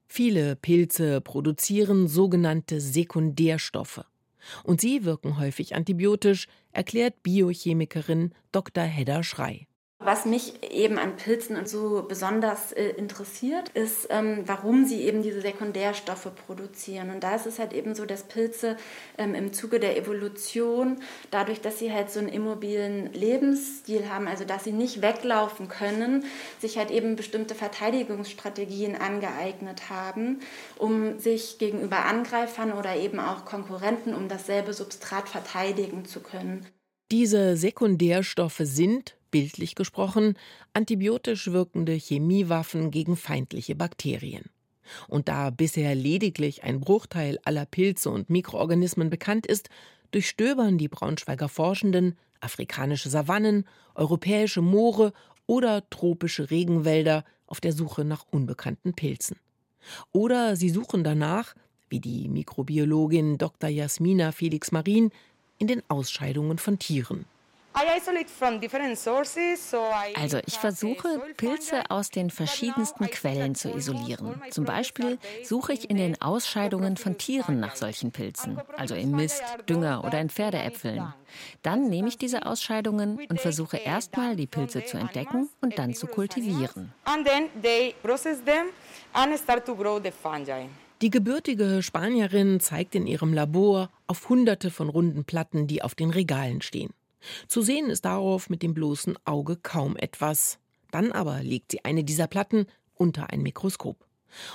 Viele 0.07 0.57
Pilze 0.57 1.21
produzieren 1.21 2.09
sogenannte 2.09 2.81
Sekundärstoffe. 2.81 4.05
Und 4.63 4.81
sie 4.81 5.05
wirken 5.05 5.39
häufig 5.39 5.75
antibiotisch, 5.75 6.49
erklärt 6.73 7.23
Biochemikerin 7.23 8.35
Dr. 8.53 8.85
Hedda 8.85 9.23
Schrei. 9.23 9.67
Was 10.05 10.27
mich 10.27 10.63
eben 10.71 10.99
an 10.99 11.17
Pilzen 11.17 11.57
und 11.57 11.67
so 11.67 12.05
besonders 12.07 12.73
äh, 12.73 12.91
interessiert, 12.91 13.71
ist, 13.71 14.09
ähm, 14.11 14.43
warum 14.45 14.85
sie 14.85 15.03
eben 15.03 15.23
diese 15.23 15.41
Sekundärstoffe 15.41 16.31
produzieren. 16.47 17.09
Und 17.09 17.25
da 17.25 17.35
ist 17.35 17.47
es 17.47 17.59
halt 17.59 17.73
eben 17.73 17.95
so, 17.95 18.05
dass 18.05 18.25
Pilze 18.25 18.77
ähm, 19.17 19.35
im 19.35 19.55
Zuge 19.55 19.81
der 19.81 19.97
Evolution, 19.97 20.99
dadurch, 21.31 21.63
dass 21.63 21.79
sie 21.79 21.91
halt 21.91 22.11
so 22.11 22.21
einen 22.21 22.29
immobilen 22.29 23.13
Lebensstil 23.15 24.11
haben, 24.11 24.29
also 24.29 24.45
dass 24.45 24.65
sie 24.65 24.73
nicht 24.73 25.01
weglaufen 25.01 25.69
können, 25.69 26.25
sich 26.61 26.77
halt 26.77 26.91
eben 26.91 27.17
bestimmte 27.17 27.55
Verteidigungsstrategien 27.55 28.97
angeeignet 28.97 29.89
haben, 29.89 30.41
um 30.77 31.19
sich 31.19 31.59
gegenüber 31.59 32.05
Angreifern 32.05 32.73
oder 32.73 32.95
eben 32.97 33.21
auch 33.21 33.47
Konkurrenten 33.47 34.15
um 34.15 34.29
dasselbe 34.29 34.75
Substrat 34.75 35.31
verteidigen 35.31 36.05
zu 36.05 36.21
können. 36.21 36.67
Diese 37.11 37.57
Sekundärstoffe 37.57 38.61
sind, 38.63 39.17
bildlich 39.35 39.75
gesprochen, 39.75 40.39
antibiotisch 40.75 41.51
wirkende 41.51 41.95
Chemiewaffen 41.95 42.93
gegen 42.93 43.17
feindliche 43.17 43.75
Bakterien. 43.75 44.45
Und 45.09 45.27
da 45.27 45.51
bisher 45.51 45.97
lediglich 45.97 46.63
ein 46.63 46.79
Bruchteil 46.79 47.41
aller 47.43 47.67
Pilze 47.67 48.11
und 48.11 48.31
Mikroorganismen 48.31 49.11
bekannt 49.11 49.45
ist, 49.45 49.71
durchstöbern 50.13 50.79
die 50.79 50.87
Braunschweiger 50.87 51.49
Forschenden 51.49 52.17
afrikanische 52.41 53.09
Savannen, 53.09 53.65
europäische 53.97 54.63
Moore 54.63 55.13
oder 55.47 55.83
tropische 55.91 56.53
Regenwälder 56.53 57.25
auf 57.49 57.61
der 57.61 57.73
Suche 57.73 58.05
nach 58.05 58.27
unbekannten 58.31 58.95
Pilzen. 58.95 59.37
Oder 60.13 60.55
sie 60.55 60.71
suchen 60.71 61.03
danach, 61.03 61.57
wie 61.89 61.99
die 61.99 62.29
Mikrobiologin 62.29 63.37
Dr. 63.37 63.69
Jasmina 63.69 64.31
Felix 64.31 64.71
Marin, 64.71 65.11
in 65.59 65.67
den 65.67 65.83
Ausscheidungen 65.89 66.59
von 66.59 66.79
Tieren. 66.79 67.25
Also 70.15 70.39
ich 70.47 70.55
versuche, 70.59 71.23
Pilze 71.37 71.91
aus 71.91 72.11
den 72.11 72.31
verschiedensten 72.31 73.07
Quellen 73.07 73.55
zu 73.55 73.75
isolieren. 73.75 74.41
Zum 74.51 74.65
Beispiel 74.65 75.19
suche 75.43 75.73
ich 75.73 75.91
in 75.91 75.97
den 75.97 76.21
Ausscheidungen 76.23 76.97
von 76.97 77.19
Tieren 77.19 77.59
nach 77.59 77.75
solchen 77.75 78.13
Pilzen, 78.13 78.61
also 78.77 78.95
im 78.95 79.11
Mist, 79.11 79.43
Dünger 79.69 80.05
oder 80.05 80.21
in 80.21 80.31
Pferdeäpfeln. 80.31 81.13
Dann 81.63 81.89
nehme 81.89 82.09
ich 82.09 82.17
diese 82.17 82.47
Ausscheidungen 82.47 83.19
und 83.29 83.41
versuche 83.41 83.77
erstmal 83.77 84.37
die 84.37 84.47
Pilze 84.47 84.85
zu 84.85 84.97
entdecken 84.97 85.49
und 85.61 85.79
dann 85.79 85.95
zu 85.95 86.07
kultivieren. 86.07 86.93
Die 91.03 91.11
gebürtige 91.11 91.83
Spanierin 91.83 92.61
zeigt 92.61 92.95
in 92.95 93.07
ihrem 93.09 93.35
Labor 93.35 93.91
auf 94.07 94.29
hunderte 94.29 94.71
von 94.71 94.89
runden 94.89 95.25
Platten, 95.25 95.67
die 95.67 95.83
auf 95.83 95.95
den 95.95 96.11
Regalen 96.11 96.63
stehen. 96.63 96.95
Zu 97.49 97.63
sehen 97.63 97.91
ist 97.91 98.05
darauf 98.05 98.51
mit 98.51 98.63
dem 98.63 98.75
bloßen 98.75 99.19
Auge 99.25 99.57
kaum 99.57 99.97
etwas. 99.97 100.59
Dann 100.91 101.13
aber 101.13 101.43
legt 101.43 101.73
sie 101.73 101.85
eine 101.85 102.05
dieser 102.05 102.27
Platten 102.27 102.67
unter 102.95 103.31
ein 103.31 103.43
Mikroskop. 103.43 104.07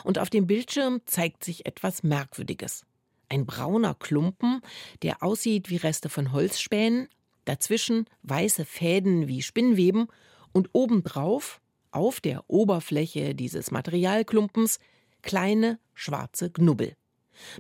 Und 0.03 0.19
auf 0.19 0.29
dem 0.29 0.47
Bildschirm 0.47 1.01
zeigt 1.05 1.43
sich 1.43 1.65
etwas 1.65 2.03
Merkwürdiges. 2.03 2.85
Ein 3.29 3.45
brauner 3.45 3.93
Klumpen, 3.93 4.61
der 5.03 5.21
aussieht 5.23 5.69
wie 5.69 5.77
Reste 5.77 6.09
von 6.09 6.31
Holzspänen, 6.31 7.07
dazwischen 7.45 8.05
weiße 8.23 8.65
Fäden 8.65 9.27
wie 9.27 9.41
Spinnweben 9.41 10.07
und 10.51 10.69
obendrauf, 10.73 11.61
auf 11.91 12.21
der 12.21 12.43
Oberfläche 12.47 13.33
dieses 13.33 13.71
Materialklumpens, 13.71 14.79
kleine 15.21 15.79
schwarze 15.93 16.49
Knubbel. 16.49 16.93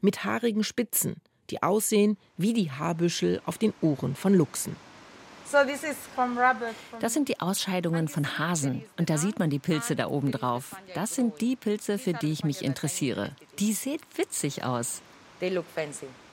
Mit 0.01 0.23
haarigen 0.23 0.63
Spitzen, 0.63 1.15
die 1.49 1.63
aussehen 1.63 2.17
wie 2.37 2.53
die 2.53 2.71
Haarbüschel 2.71 3.41
auf 3.45 3.57
den 3.57 3.73
Ohren 3.81 4.15
von 4.15 4.33
Luchsen. 4.33 4.75
Das 6.99 7.13
sind 7.13 7.29
die 7.29 7.39
Ausscheidungen 7.39 8.07
von 8.07 8.37
Hasen. 8.37 8.83
Und 8.97 9.09
da 9.09 9.17
sieht 9.17 9.39
man 9.39 9.49
die 9.49 9.59
Pilze 9.59 9.95
da 9.95 10.07
oben 10.07 10.31
drauf. 10.31 10.75
Das 10.93 11.15
sind 11.15 11.41
die 11.41 11.55
Pilze, 11.55 11.97
für 11.97 12.13
die 12.13 12.31
ich 12.31 12.43
mich 12.43 12.63
interessiere. 12.63 13.35
Die 13.57 13.73
sehen 13.73 13.99
witzig 14.15 14.63
aus. 14.63 15.01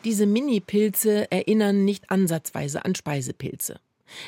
Diese 0.05 0.27
Mini-Pilze 0.27 1.31
erinnern 1.31 1.85
nicht 1.85 2.11
ansatzweise 2.11 2.85
an 2.85 2.95
Speisepilze. 2.95 3.81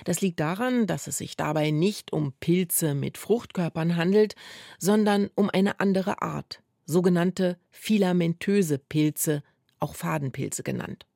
Das 0.04 0.20
liegt 0.20 0.40
daran, 0.40 0.86
dass 0.86 1.06
es 1.06 1.18
sich 1.18 1.36
dabei 1.36 1.70
nicht 1.70 2.12
um 2.12 2.32
Pilze 2.40 2.94
mit 2.94 3.18
Fruchtkörpern 3.18 3.96
handelt, 3.96 4.34
sondern 4.78 5.30
um 5.34 5.50
eine 5.50 5.80
andere 5.80 6.22
Art, 6.22 6.62
sogenannte 6.84 7.58
filamentöse 7.70 8.78
Pilze, 8.78 9.42
auch 9.78 9.94
Fadenpilze 9.94 10.62
genannt. 10.62 11.06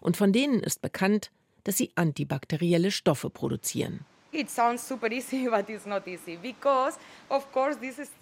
Und 0.00 0.16
von 0.16 0.32
denen 0.32 0.60
ist 0.60 0.82
bekannt, 0.82 1.30
dass 1.64 1.76
sie 1.76 1.90
antibakterielle 1.94 2.90
Stoffe 2.90 3.30
produzieren. 3.30 4.04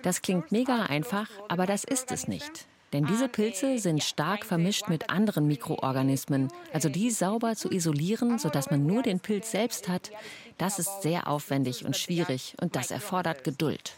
Das 0.02 0.22
klingt 0.22 0.52
mega 0.52 0.82
einfach, 0.84 1.28
aber 1.48 1.66
das 1.66 1.84
ist 1.84 2.12
es 2.12 2.28
nicht. 2.28 2.66
Denn 2.92 3.04
diese 3.04 3.28
Pilze 3.28 3.78
sind 3.78 4.02
stark 4.02 4.46
vermischt 4.46 4.88
mit 4.88 5.10
anderen 5.10 5.46
Mikroorganismen. 5.46 6.48
Also 6.72 6.88
die 6.88 7.10
sauber 7.10 7.54
zu 7.54 7.70
isolieren, 7.70 8.38
sodass 8.38 8.70
man 8.70 8.86
nur 8.86 9.02
den 9.02 9.20
Pilz 9.20 9.50
selbst 9.50 9.88
hat, 9.88 10.10
das 10.56 10.78
ist 10.78 11.02
sehr 11.02 11.28
aufwendig 11.28 11.84
und 11.84 11.96
schwierig 11.96 12.54
und 12.62 12.76
das 12.76 12.90
erfordert 12.90 13.44
Geduld. 13.44 13.94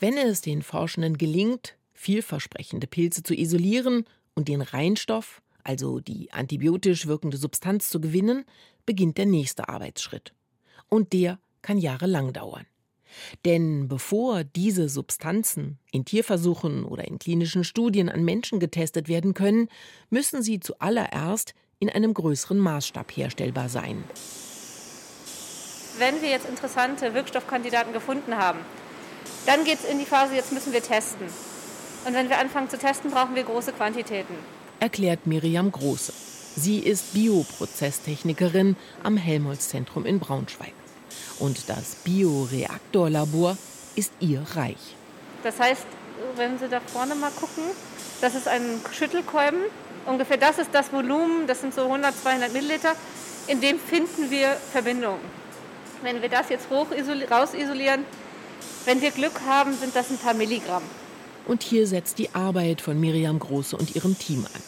Wenn 0.00 0.16
es 0.16 0.40
den 0.40 0.62
Forschenden 0.62 1.18
gelingt, 1.18 1.74
vielversprechende 1.92 2.86
Pilze 2.86 3.22
zu 3.22 3.34
isolieren 3.34 4.06
und 4.36 4.46
den 4.48 4.62
Reinstoff, 4.62 5.42
also 5.64 5.98
die 5.98 6.32
antibiotisch 6.32 7.08
wirkende 7.08 7.38
Substanz 7.38 7.88
zu 7.88 8.00
gewinnen, 8.00 8.44
beginnt 8.84 9.18
der 9.18 9.26
nächste 9.26 9.68
Arbeitsschritt. 9.68 10.32
Und 10.88 11.12
der 11.12 11.40
kann 11.62 11.78
jahrelang 11.78 12.32
dauern. 12.32 12.66
Denn 13.44 13.88
bevor 13.88 14.44
diese 14.44 14.88
Substanzen 14.88 15.78
in 15.90 16.04
Tierversuchen 16.04 16.84
oder 16.84 17.08
in 17.08 17.18
klinischen 17.18 17.64
Studien 17.64 18.08
an 18.08 18.24
Menschen 18.24 18.60
getestet 18.60 19.08
werden 19.08 19.34
können, 19.34 19.68
müssen 20.10 20.42
sie 20.42 20.60
zuallererst 20.60 21.54
in 21.78 21.88
einem 21.88 22.14
größeren 22.14 22.58
Maßstab 22.58 23.16
herstellbar 23.16 23.68
sein. 23.68 24.04
Wenn 25.98 26.20
wir 26.20 26.28
jetzt 26.28 26.48
interessante 26.48 27.14
Wirkstoffkandidaten 27.14 27.92
gefunden 27.92 28.36
haben, 28.36 28.58
dann 29.46 29.64
geht 29.64 29.78
es 29.78 29.84
in 29.84 29.98
die 29.98 30.04
Phase, 30.04 30.34
jetzt 30.34 30.52
müssen 30.52 30.72
wir 30.72 30.82
testen. 30.82 31.26
Und 32.06 32.14
wenn 32.14 32.28
wir 32.28 32.38
anfangen 32.38 32.70
zu 32.70 32.78
testen, 32.78 33.10
brauchen 33.10 33.34
wir 33.34 33.42
große 33.42 33.72
Quantitäten. 33.72 34.34
Erklärt 34.78 35.26
Miriam 35.26 35.72
Große. 35.72 36.12
Sie 36.54 36.78
ist 36.78 37.12
Bioprozesstechnikerin 37.12 38.76
am 39.02 39.16
Helmholtz-Zentrum 39.16 40.06
in 40.06 40.20
Braunschweig. 40.20 40.72
Und 41.40 41.68
das 41.68 41.96
Bioreaktorlabor 42.04 43.58
ist 43.96 44.12
ihr 44.20 44.40
Reich. 44.54 44.94
Das 45.42 45.58
heißt, 45.58 45.84
wenn 46.36 46.60
Sie 46.60 46.68
da 46.68 46.78
vorne 46.78 47.16
mal 47.16 47.32
gucken, 47.32 47.64
das 48.20 48.36
ist 48.36 48.46
ein 48.46 48.80
Schüttelkolben. 48.92 49.58
Ungefähr 50.06 50.36
das 50.36 50.58
ist 50.58 50.70
das 50.72 50.92
Volumen, 50.92 51.48
das 51.48 51.60
sind 51.60 51.74
so 51.74 51.82
100, 51.82 52.14
200 52.22 52.52
Milliliter. 52.52 52.94
In 53.48 53.60
dem 53.60 53.80
finden 53.80 54.30
wir 54.30 54.56
Verbindungen. 54.70 55.20
Wenn 56.02 56.22
wir 56.22 56.28
das 56.28 56.50
jetzt 56.50 56.70
hoch 56.70 56.86
rausisolieren, 57.30 58.04
wenn 58.84 59.00
wir 59.00 59.10
Glück 59.10 59.40
haben, 59.44 59.76
sind 59.76 59.96
das 59.96 60.08
ein 60.10 60.18
paar 60.18 60.34
Milligramm. 60.34 60.84
Und 61.46 61.62
hier 61.62 61.86
setzt 61.86 62.18
die 62.18 62.34
Arbeit 62.34 62.80
von 62.80 62.98
Miriam 62.98 63.38
Große 63.38 63.76
und 63.76 63.94
ihrem 63.94 64.18
Team 64.18 64.44
an. 64.52 64.62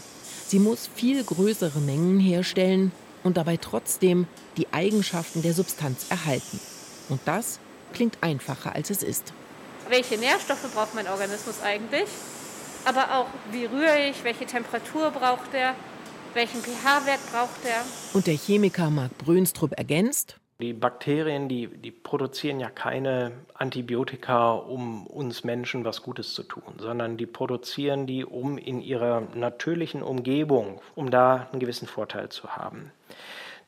Sie 0.46 0.58
muss 0.58 0.88
viel 0.94 1.22
größere 1.24 1.80
Mengen 1.80 2.20
herstellen 2.20 2.92
und 3.24 3.36
dabei 3.36 3.56
trotzdem 3.56 4.26
die 4.56 4.72
Eigenschaften 4.72 5.42
der 5.42 5.54
Substanz 5.54 6.06
erhalten. 6.08 6.60
Und 7.08 7.20
das 7.24 7.58
klingt 7.92 8.18
einfacher, 8.22 8.74
als 8.74 8.90
es 8.90 9.02
ist. 9.02 9.32
Welche 9.88 10.18
Nährstoffe 10.18 10.72
braucht 10.72 10.94
mein 10.94 11.08
Organismus 11.08 11.60
eigentlich? 11.62 12.08
Aber 12.84 13.14
auch, 13.16 13.26
wie 13.50 13.64
rühre 13.64 14.08
ich, 14.08 14.22
welche 14.22 14.46
Temperatur 14.46 15.10
braucht 15.10 15.52
er, 15.52 15.74
welchen 16.34 16.62
pH-Wert 16.62 17.20
braucht 17.32 17.64
er? 17.64 17.82
Und 18.12 18.26
der 18.26 18.36
Chemiker 18.36 18.90
Marc 18.90 19.16
Brönstrup 19.18 19.72
ergänzt, 19.76 20.36
die 20.60 20.72
Bakterien, 20.72 21.48
die, 21.48 21.68
die 21.68 21.92
produzieren 21.92 22.58
ja 22.58 22.68
keine 22.68 23.32
Antibiotika, 23.54 24.54
um 24.54 25.06
uns 25.06 25.44
Menschen 25.44 25.84
was 25.84 26.02
Gutes 26.02 26.34
zu 26.34 26.42
tun, 26.42 26.74
sondern 26.78 27.16
die 27.16 27.26
produzieren 27.26 28.06
die, 28.08 28.24
um 28.24 28.58
in 28.58 28.80
ihrer 28.80 29.20
natürlichen 29.34 30.02
Umgebung, 30.02 30.80
um 30.96 31.10
da 31.10 31.48
einen 31.52 31.60
gewissen 31.60 31.86
Vorteil 31.86 32.28
zu 32.30 32.56
haben. 32.56 32.90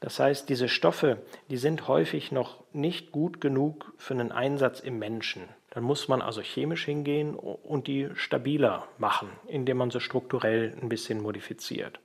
Das 0.01 0.19
heißt, 0.19 0.49
diese 0.49 0.69
Stoffe, 0.69 1.19
die 1.49 1.59
sind 1.59 1.87
häufig 1.87 2.33
noch 2.33 2.57
nicht 2.73 3.13
gut 3.13 3.41
genug 3.41 3.93
für 3.97 4.15
einen 4.15 4.33
Einsatz 4.33 4.81
im 4.81 4.99
Menschen. 4.99 5.43
Dann 5.71 5.85
muss 5.85 6.09
man 6.09 6.23
also 6.23 6.41
chemisch 6.41 6.87
hingehen 6.87 7.35
und 7.35 7.87
die 7.87 8.09
stabiler 8.15 8.89
machen, 8.99 9.29
indem 9.47 9.77
man 9.77 9.91
sie 9.93 10.01
strukturell 10.01 10.77
ein 10.81 10.89
bisschen 10.89 11.21
modifiziert. 11.21 12.01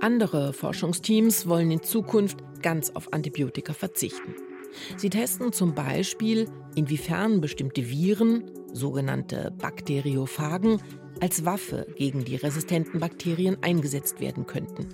Andere 0.00 0.52
Forschungsteams 0.52 1.48
wollen 1.48 1.70
in 1.70 1.82
Zukunft 1.82 2.38
ganz 2.62 2.90
auf 2.90 3.12
Antibiotika 3.12 3.72
verzichten. 3.72 4.34
Sie 4.98 5.08
testen 5.08 5.52
zum 5.52 5.74
Beispiel, 5.74 6.50
inwiefern 6.74 7.40
bestimmte 7.40 7.88
Viren, 7.88 8.50
sogenannte 8.72 9.52
Bakteriophagen, 9.56 10.82
als 11.20 11.46
Waffe 11.46 11.86
gegen 11.96 12.24
die 12.24 12.36
resistenten 12.36 13.00
Bakterien 13.00 13.56
eingesetzt 13.62 14.20
werden 14.20 14.46
könnten. 14.46 14.88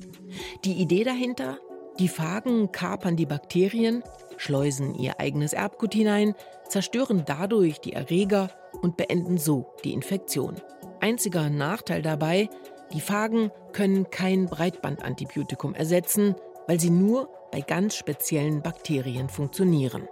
Die 0.64 0.74
Idee 0.74 1.02
dahinter? 1.02 1.58
Die 1.98 2.08
Phagen 2.08 2.70
kapern 2.70 3.16
die 3.16 3.26
Bakterien, 3.26 4.02
schleusen 4.36 4.94
ihr 4.94 5.18
eigenes 5.18 5.52
Erbgut 5.52 5.94
hinein, 5.94 6.34
zerstören 6.68 7.24
dadurch 7.26 7.80
die 7.80 7.92
Erreger 7.92 8.50
und 8.80 8.96
beenden 8.96 9.36
so 9.36 9.74
die 9.84 9.92
Infektion. 9.92 10.60
Einziger 11.00 11.50
Nachteil 11.50 12.00
dabei, 12.00 12.48
die 12.92 13.00
Phagen 13.00 13.50
können 13.72 14.10
kein 14.10 14.46
Breitbandantibiotikum 14.46 15.74
ersetzen, 15.74 16.34
weil 16.66 16.78
sie 16.78 16.90
nur 16.90 17.28
bei 17.50 17.60
ganz 17.60 17.96
speziellen 17.96 18.62
Bakterien 18.62 19.28
funktionieren. 19.28 20.08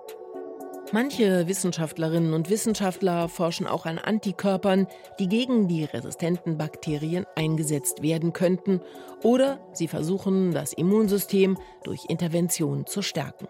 Manche 0.92 1.46
Wissenschaftlerinnen 1.46 2.34
und 2.34 2.50
Wissenschaftler 2.50 3.28
forschen 3.28 3.68
auch 3.68 3.86
an 3.86 3.98
Antikörpern, 3.98 4.88
die 5.20 5.28
gegen 5.28 5.68
die 5.68 5.84
resistenten 5.84 6.58
Bakterien 6.58 7.26
eingesetzt 7.36 8.02
werden 8.02 8.32
könnten, 8.32 8.80
oder 9.22 9.60
sie 9.72 9.86
versuchen, 9.86 10.50
das 10.50 10.72
Immunsystem 10.72 11.58
durch 11.84 12.06
Intervention 12.08 12.86
zu 12.86 13.02
stärken. 13.02 13.46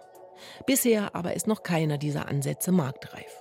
Bisher 0.66 1.14
aber 1.14 1.34
ist 1.34 1.46
noch 1.46 1.62
keiner 1.62 1.96
dieser 1.96 2.28
Ansätze 2.28 2.72
marktreif. 2.72 3.39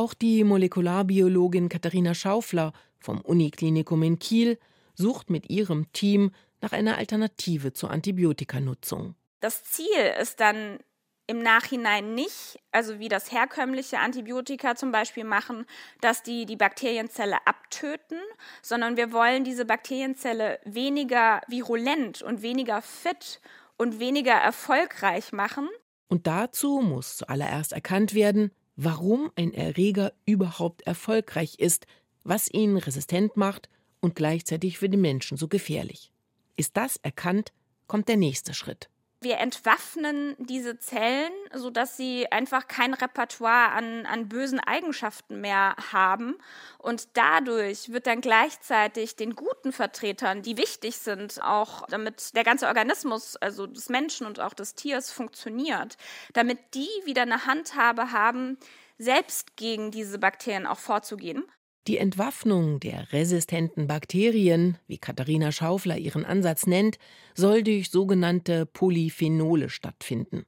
Auch 0.00 0.14
die 0.14 0.44
Molekularbiologin 0.44 1.68
Katharina 1.68 2.14
Schaufler 2.14 2.72
vom 3.00 3.20
Uniklinikum 3.20 4.02
in 4.02 4.18
Kiel 4.18 4.58
sucht 4.94 5.28
mit 5.28 5.50
ihrem 5.50 5.92
Team 5.92 6.32
nach 6.62 6.72
einer 6.72 6.96
Alternative 6.96 7.74
zur 7.74 7.90
Antibiotikanutzung. 7.90 9.14
Das 9.40 9.62
Ziel 9.64 10.14
ist 10.18 10.40
dann 10.40 10.78
im 11.26 11.42
Nachhinein 11.42 12.14
nicht, 12.14 12.58
also 12.72 12.98
wie 12.98 13.10
das 13.10 13.30
herkömmliche 13.30 13.98
Antibiotika 13.98 14.74
zum 14.74 14.90
Beispiel 14.90 15.24
machen, 15.24 15.66
dass 16.00 16.22
die 16.22 16.46
die 16.46 16.56
Bakterienzelle 16.56 17.36
abtöten, 17.46 18.20
sondern 18.62 18.96
wir 18.96 19.12
wollen 19.12 19.44
diese 19.44 19.66
Bakterienzelle 19.66 20.60
weniger 20.64 21.42
virulent 21.46 22.22
und 22.22 22.40
weniger 22.40 22.80
fit 22.80 23.42
und 23.76 24.00
weniger 24.00 24.32
erfolgreich 24.32 25.32
machen. 25.32 25.68
Und 26.08 26.26
dazu 26.26 26.80
muss 26.80 27.18
zuallererst 27.18 27.74
erkannt 27.74 28.14
werden, 28.14 28.50
warum 28.82 29.30
ein 29.36 29.52
Erreger 29.52 30.14
überhaupt 30.24 30.80
erfolgreich 30.82 31.58
ist, 31.58 31.86
was 32.24 32.50
ihn 32.50 32.78
resistent 32.78 33.36
macht 33.36 33.68
und 34.00 34.14
gleichzeitig 34.14 34.78
für 34.78 34.88
den 34.88 35.02
Menschen 35.02 35.36
so 35.36 35.48
gefährlich. 35.48 36.12
Ist 36.56 36.78
das 36.78 36.96
erkannt, 36.96 37.52
kommt 37.86 38.08
der 38.08 38.16
nächste 38.16 38.54
Schritt. 38.54 38.88
Wir 39.22 39.36
entwaffnen 39.36 40.34
diese 40.38 40.78
Zellen, 40.78 41.32
sodass 41.52 41.98
sie 41.98 42.32
einfach 42.32 42.68
kein 42.68 42.94
Repertoire 42.94 43.70
an, 43.72 44.06
an 44.06 44.30
bösen 44.30 44.60
Eigenschaften 44.60 45.42
mehr 45.42 45.76
haben. 45.92 46.38
Und 46.78 47.08
dadurch 47.18 47.92
wird 47.92 48.06
dann 48.06 48.22
gleichzeitig 48.22 49.16
den 49.16 49.34
guten 49.34 49.72
Vertretern, 49.72 50.40
die 50.40 50.56
wichtig 50.56 50.96
sind, 50.96 51.42
auch 51.42 51.86
damit 51.88 52.34
der 52.34 52.44
ganze 52.44 52.66
Organismus, 52.66 53.36
also 53.36 53.66
des 53.66 53.90
Menschen 53.90 54.26
und 54.26 54.40
auch 54.40 54.54
des 54.54 54.74
Tiers 54.74 55.12
funktioniert, 55.12 55.98
damit 56.32 56.58
die 56.72 56.88
wieder 57.04 57.22
eine 57.22 57.44
Handhabe 57.44 58.12
haben, 58.12 58.56
selbst 58.96 59.54
gegen 59.56 59.90
diese 59.90 60.18
Bakterien 60.18 60.66
auch 60.66 60.78
vorzugehen. 60.78 61.44
Die 61.86 61.96
Entwaffnung 61.96 62.78
der 62.78 63.12
resistenten 63.12 63.86
Bakterien, 63.86 64.76
wie 64.86 64.98
Katharina 64.98 65.50
Schaufler 65.50 65.96
ihren 65.96 66.24
Ansatz 66.24 66.66
nennt, 66.66 66.98
soll 67.34 67.62
durch 67.62 67.90
sogenannte 67.90 68.66
Polyphenole 68.66 69.70
stattfinden. 69.70 70.44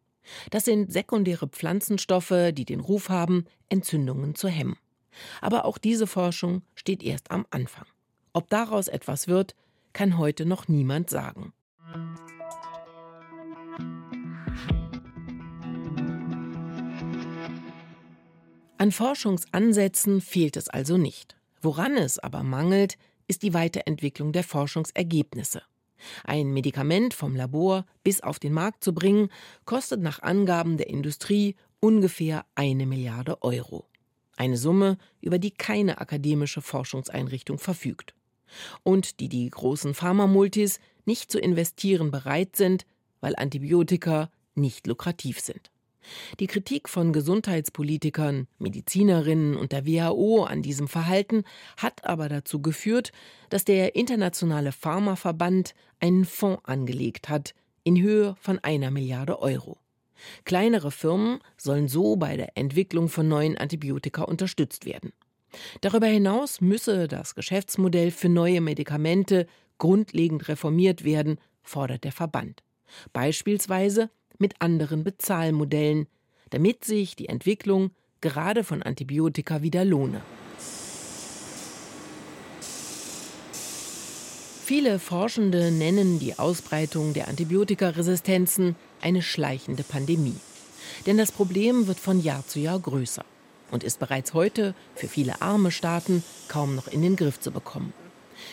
Das 0.51 0.65
sind 0.67 0.93
sekundäre 0.93 1.49
Pflanzenstoffe, 1.49 2.53
die 2.53 2.65
den 2.65 2.81
Ruf 2.81 3.09
haben, 3.09 3.47
Entzündungen 3.69 4.35
zu 4.35 4.49
hemmen. 4.49 4.77
Aber 5.41 5.65
auch 5.65 5.79
diese 5.79 6.07
Forschung 6.07 6.63
steht 6.75 7.03
erst 7.03 7.31
am 7.31 7.47
Anfang. 7.51 7.87
Ob 8.33 8.49
daraus 8.49 8.89
etwas 8.89 9.27
wird, 9.27 9.55
kann 9.93 10.19
heute 10.19 10.47
noch 10.47 10.69
niemand 10.69 11.11
sagen. 11.11 11.53
An 18.83 18.91
Forschungsansätzen 18.91 20.21
fehlt 20.21 20.57
es 20.57 20.69
also 20.69 20.97
nicht. 20.97 21.37
Woran 21.61 21.97
es 21.97 22.19
aber 22.19 22.43
mangelt, 22.43 22.99
ist 23.29 23.45
die 23.45 23.55
Weiterentwicklung 23.55 24.33
der 24.33 24.43
Forschungsergebnisse. 24.43 25.63
Ein 26.25 26.53
Medikament 26.53 27.15
vom 27.15 27.37
Labor 27.37 27.87
bis 28.03 28.23
auf 28.23 28.41
den 28.41 28.53
Markt 28.53 28.83
zu 28.83 28.93
bringen, 28.93 29.29
kostet 29.67 30.01
nach 30.01 30.21
Angaben 30.21 30.79
der 30.79 30.89
Industrie 30.89 31.55
ungefähr 31.79 32.45
eine 32.57 32.87
Milliarde 32.87 33.41
Euro. 33.45 33.87
Eine 34.37 34.57
Summe, 34.57 34.99
über 35.21 35.39
die 35.39 35.53
keine 35.53 36.01
akademische 36.01 36.61
Forschungseinrichtung 36.61 37.61
verfügt. 37.61 38.17
Und 38.83 39.21
die 39.21 39.29
die 39.29 39.49
großen 39.49 39.95
Pharmamultis 39.95 40.81
nicht 41.05 41.31
zu 41.31 41.39
investieren 41.39 42.11
bereit 42.11 42.57
sind, 42.57 42.85
weil 43.21 43.37
Antibiotika 43.37 44.29
nicht 44.57 44.89
lukrativ 44.89 45.39
sind. 45.39 45.72
Die 46.41 46.47
Kritik 46.47 46.89
von 46.89 47.13
Gesundheitspolitikern, 47.13 48.49
Medizinerinnen 48.59 49.57
und 49.57 49.73
der 49.73 49.87
WHO 49.87 50.45
an 50.45 50.63
diesem 50.63 50.89
Verhalten 50.89 51.45
hat 51.77 52.05
aber 52.05 52.29
dazu 52.29 52.61
geführt, 52.61 53.13
dass 53.51 53.65
der 53.65 53.95
Internationale 53.95 54.73
Pharmaverband 54.73 55.75
einen 56.01 56.25
Fonds 56.25 56.65
angelegt 56.65 57.29
hat 57.29 57.55
in 57.85 58.01
Höhe 58.01 58.37
von 58.41 58.59
einer 58.61 58.91
Milliarde 58.91 59.41
Euro. 59.41 59.79
Kleinere 60.45 60.91
Firmen 60.91 61.41
sollen 61.57 61.89
so 61.89 62.17
bei 62.17 62.37
der 62.37 62.57
Entwicklung 62.57 63.09
von 63.09 63.29
neuen 63.29 63.59
Antibiotika 63.59 64.23
unterstützt 64.23 64.87
werden. 64.87 65.13
Darüber 65.81 66.07
hinaus 66.07 66.61
müsse 66.61 67.09
das 67.09 67.35
Geschäftsmodell 67.35 68.11
für 68.11 68.29
neue 68.29 68.61
Medikamente 68.61 69.47
grundlegend 69.79 70.49
reformiert 70.49 71.05
werden, 71.05 71.39
fordert 71.63 72.05
der 72.05 72.13
Verband. 72.13 72.63
Beispielsweise 73.13 74.11
mit 74.43 74.61
anderen 74.61 75.05
Bezahlmodellen, 75.05 76.07
damit 76.51 76.85
sich 76.85 77.17
die 77.17 77.31
Entwicklung 77.31 77.93
gerade 78.21 78.63
von 78.63 78.83
Antibiotika 78.83 79.63
wieder 79.63 79.87
lohne. 79.87 80.21
Viele 84.65 84.99
Forschende 84.99 85.71
nennen 85.71 86.19
die 86.19 86.39
Ausbreitung 86.39 87.15
der 87.15 87.29
Antibiotikaresistenzen 87.29 88.77
eine 89.01 89.21
schleichende 89.21 89.83
Pandemie. 89.83 90.37
Denn 91.05 91.19
das 91.19 91.33
Problem 91.33 91.89
wird 91.89 91.99
von 91.99 92.23
Jahr 92.23 92.47
zu 92.47 92.61
Jahr 92.61 92.79
größer 92.79 93.25
und 93.71 93.83
ist 93.83 93.99
bereits 93.99 94.35
heute 94.35 94.75
für 94.95 95.09
viele 95.09 95.43
arme 95.43 95.73
Staaten 95.73 96.23
kaum 96.49 96.77
noch 96.77 96.87
in 96.87 97.03
den 97.03 97.17
Griff 97.17 97.41
zu 97.41 97.51
bekommen. 97.51 97.93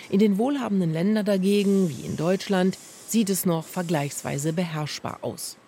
In 0.10 0.20
den 0.20 0.38
wohlhabenden 0.38 0.92
Ländern 0.92 1.26
dagegen, 1.26 1.90
wie 1.90 2.06
in 2.06 2.18
Deutschland, 2.18 2.78
sieht 3.08 3.30
es 3.30 3.46
noch 3.46 3.66
vergleichsweise 3.66 4.52
beherrschbar 4.52 5.20
aus. 5.22 5.59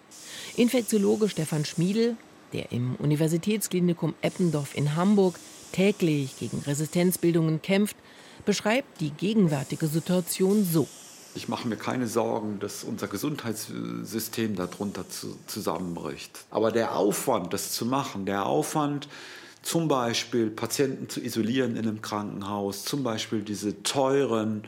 Infektiologe 0.61 1.27
Stefan 1.27 1.65
Schmiedel, 1.65 2.17
der 2.53 2.71
im 2.71 2.93
Universitätsklinikum 2.97 4.13
Eppendorf 4.21 4.77
in 4.77 4.95
Hamburg 4.95 5.39
täglich 5.71 6.37
gegen 6.37 6.59
Resistenzbildungen 6.59 7.63
kämpft, 7.63 7.97
beschreibt 8.45 9.01
die 9.01 9.09
gegenwärtige 9.09 9.87
Situation 9.87 10.63
so. 10.63 10.87
Ich 11.33 11.47
mache 11.47 11.67
mir 11.67 11.77
keine 11.77 12.05
Sorgen, 12.05 12.59
dass 12.59 12.83
unser 12.83 13.07
Gesundheitssystem 13.07 14.55
darunter 14.55 15.09
zu, 15.09 15.35
zusammenbricht. 15.47 16.45
Aber 16.51 16.71
der 16.71 16.95
Aufwand, 16.95 17.53
das 17.53 17.71
zu 17.71 17.87
machen, 17.87 18.27
der 18.27 18.45
Aufwand, 18.45 19.07
zum 19.63 19.87
Beispiel 19.87 20.51
Patienten 20.51 21.09
zu 21.09 21.21
isolieren 21.21 21.71
in 21.71 21.87
einem 21.87 22.03
Krankenhaus, 22.03 22.85
zum 22.85 23.01
Beispiel 23.01 23.41
diese 23.41 23.81
teuren 23.81 24.67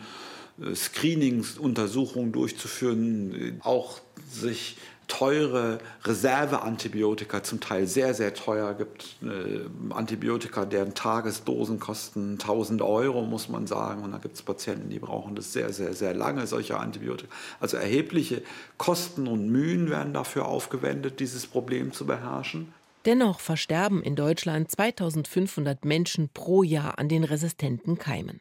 äh, 0.59 0.73
Screeningsuntersuchungen 0.73 2.31
durchzuführen, 2.31 3.61
auch 3.63 4.01
sich 4.27 4.77
teure 5.07 5.79
Reserveantibiotika, 6.03 7.43
zum 7.43 7.59
Teil 7.59 7.87
sehr, 7.87 8.13
sehr 8.13 8.33
teuer. 8.33 8.73
gibt 8.73 9.15
äh, 9.21 9.93
Antibiotika, 9.93 10.65
deren 10.65 10.93
Tagesdosen 10.93 11.79
kosten 11.79 12.33
1000 12.33 12.81
Euro, 12.81 13.23
muss 13.23 13.49
man 13.49 13.67
sagen. 13.67 14.03
Und 14.03 14.11
da 14.11 14.17
gibt 14.17 14.35
es 14.35 14.41
Patienten, 14.41 14.89
die 14.89 14.99
brauchen 14.99 15.35
das 15.35 15.53
sehr, 15.53 15.71
sehr, 15.73 15.93
sehr 15.93 16.13
lange, 16.13 16.47
solche 16.47 16.79
Antibiotika. 16.79 17.31
Also 17.59 17.77
erhebliche 17.77 18.41
Kosten 18.77 19.27
und 19.27 19.49
Mühen 19.49 19.89
werden 19.89 20.13
dafür 20.13 20.45
aufgewendet, 20.45 21.19
dieses 21.19 21.47
Problem 21.47 21.93
zu 21.93 22.05
beherrschen. 22.05 22.73
Dennoch 23.05 23.41
versterben 23.41 24.01
in 24.01 24.15
Deutschland 24.15 24.71
2500 24.71 25.83
Menschen 25.83 26.29
pro 26.33 26.63
Jahr 26.63 26.97
an 26.99 27.09
den 27.09 27.25
resistenten 27.25 27.97
Keimen. 27.97 28.39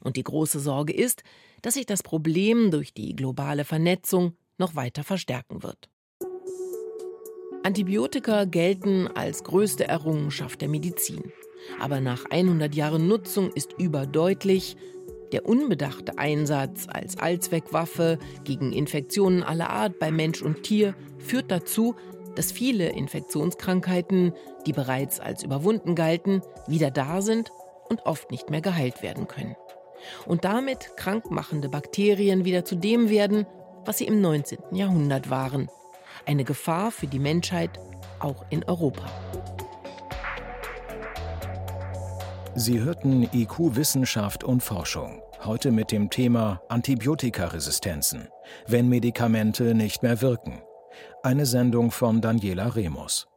Und 0.00 0.16
die 0.16 0.24
große 0.24 0.60
Sorge 0.60 0.92
ist, 0.92 1.22
dass 1.62 1.74
sich 1.74 1.86
das 1.86 2.02
Problem 2.02 2.70
durch 2.70 2.92
die 2.92 3.16
globale 3.16 3.64
Vernetzung 3.64 4.36
noch 4.58 4.74
weiter 4.74 5.04
verstärken 5.04 5.62
wird. 5.62 5.88
Antibiotika 7.64 8.44
gelten 8.44 9.08
als 9.14 9.44
größte 9.44 9.86
Errungenschaft 9.86 10.60
der 10.60 10.68
Medizin. 10.68 11.32
Aber 11.80 12.00
nach 12.00 12.24
100 12.30 12.74
Jahren 12.74 13.06
Nutzung 13.06 13.52
ist 13.52 13.74
überdeutlich, 13.78 14.76
der 15.30 15.46
unbedachte 15.46 16.18
Einsatz 16.18 16.86
als 16.88 17.18
Allzweckwaffe 17.18 18.18
gegen 18.44 18.72
Infektionen 18.72 19.42
aller 19.42 19.70
Art 19.70 19.98
bei 19.98 20.10
Mensch 20.10 20.42
und 20.42 20.64
Tier 20.64 20.94
führt 21.18 21.50
dazu, 21.50 21.94
dass 22.34 22.52
viele 22.52 22.90
Infektionskrankheiten, 22.90 24.32
die 24.66 24.72
bereits 24.72 25.20
als 25.20 25.42
überwunden 25.42 25.94
galten, 25.94 26.42
wieder 26.66 26.90
da 26.90 27.22
sind 27.22 27.52
und 27.88 28.04
oft 28.06 28.30
nicht 28.30 28.50
mehr 28.50 28.60
geheilt 28.60 29.02
werden 29.02 29.28
können. 29.28 29.56
Und 30.26 30.44
damit 30.44 30.96
krankmachende 30.96 31.68
Bakterien 31.68 32.44
wieder 32.44 32.64
zu 32.64 32.74
dem 32.74 33.08
werden, 33.08 33.46
was 33.84 33.98
sie 33.98 34.06
im 34.06 34.20
19. 34.20 34.58
Jahrhundert 34.72 35.30
waren, 35.30 35.68
eine 36.26 36.44
Gefahr 36.44 36.90
für 36.90 37.06
die 37.06 37.18
Menschheit, 37.18 37.78
auch 38.18 38.44
in 38.50 38.64
Europa. 38.64 39.04
Sie 42.54 42.80
hörten 42.80 43.22
IQ 43.32 43.76
Wissenschaft 43.76 44.44
und 44.44 44.62
Forschung. 44.62 45.22
Heute 45.44 45.72
mit 45.72 45.90
dem 45.90 46.10
Thema 46.10 46.60
Antibiotikaresistenzen, 46.68 48.28
wenn 48.66 48.88
Medikamente 48.88 49.74
nicht 49.74 50.02
mehr 50.02 50.20
wirken. 50.20 50.62
Eine 51.22 51.46
Sendung 51.46 51.90
von 51.90 52.20
Daniela 52.20 52.76
Remus. 52.76 53.31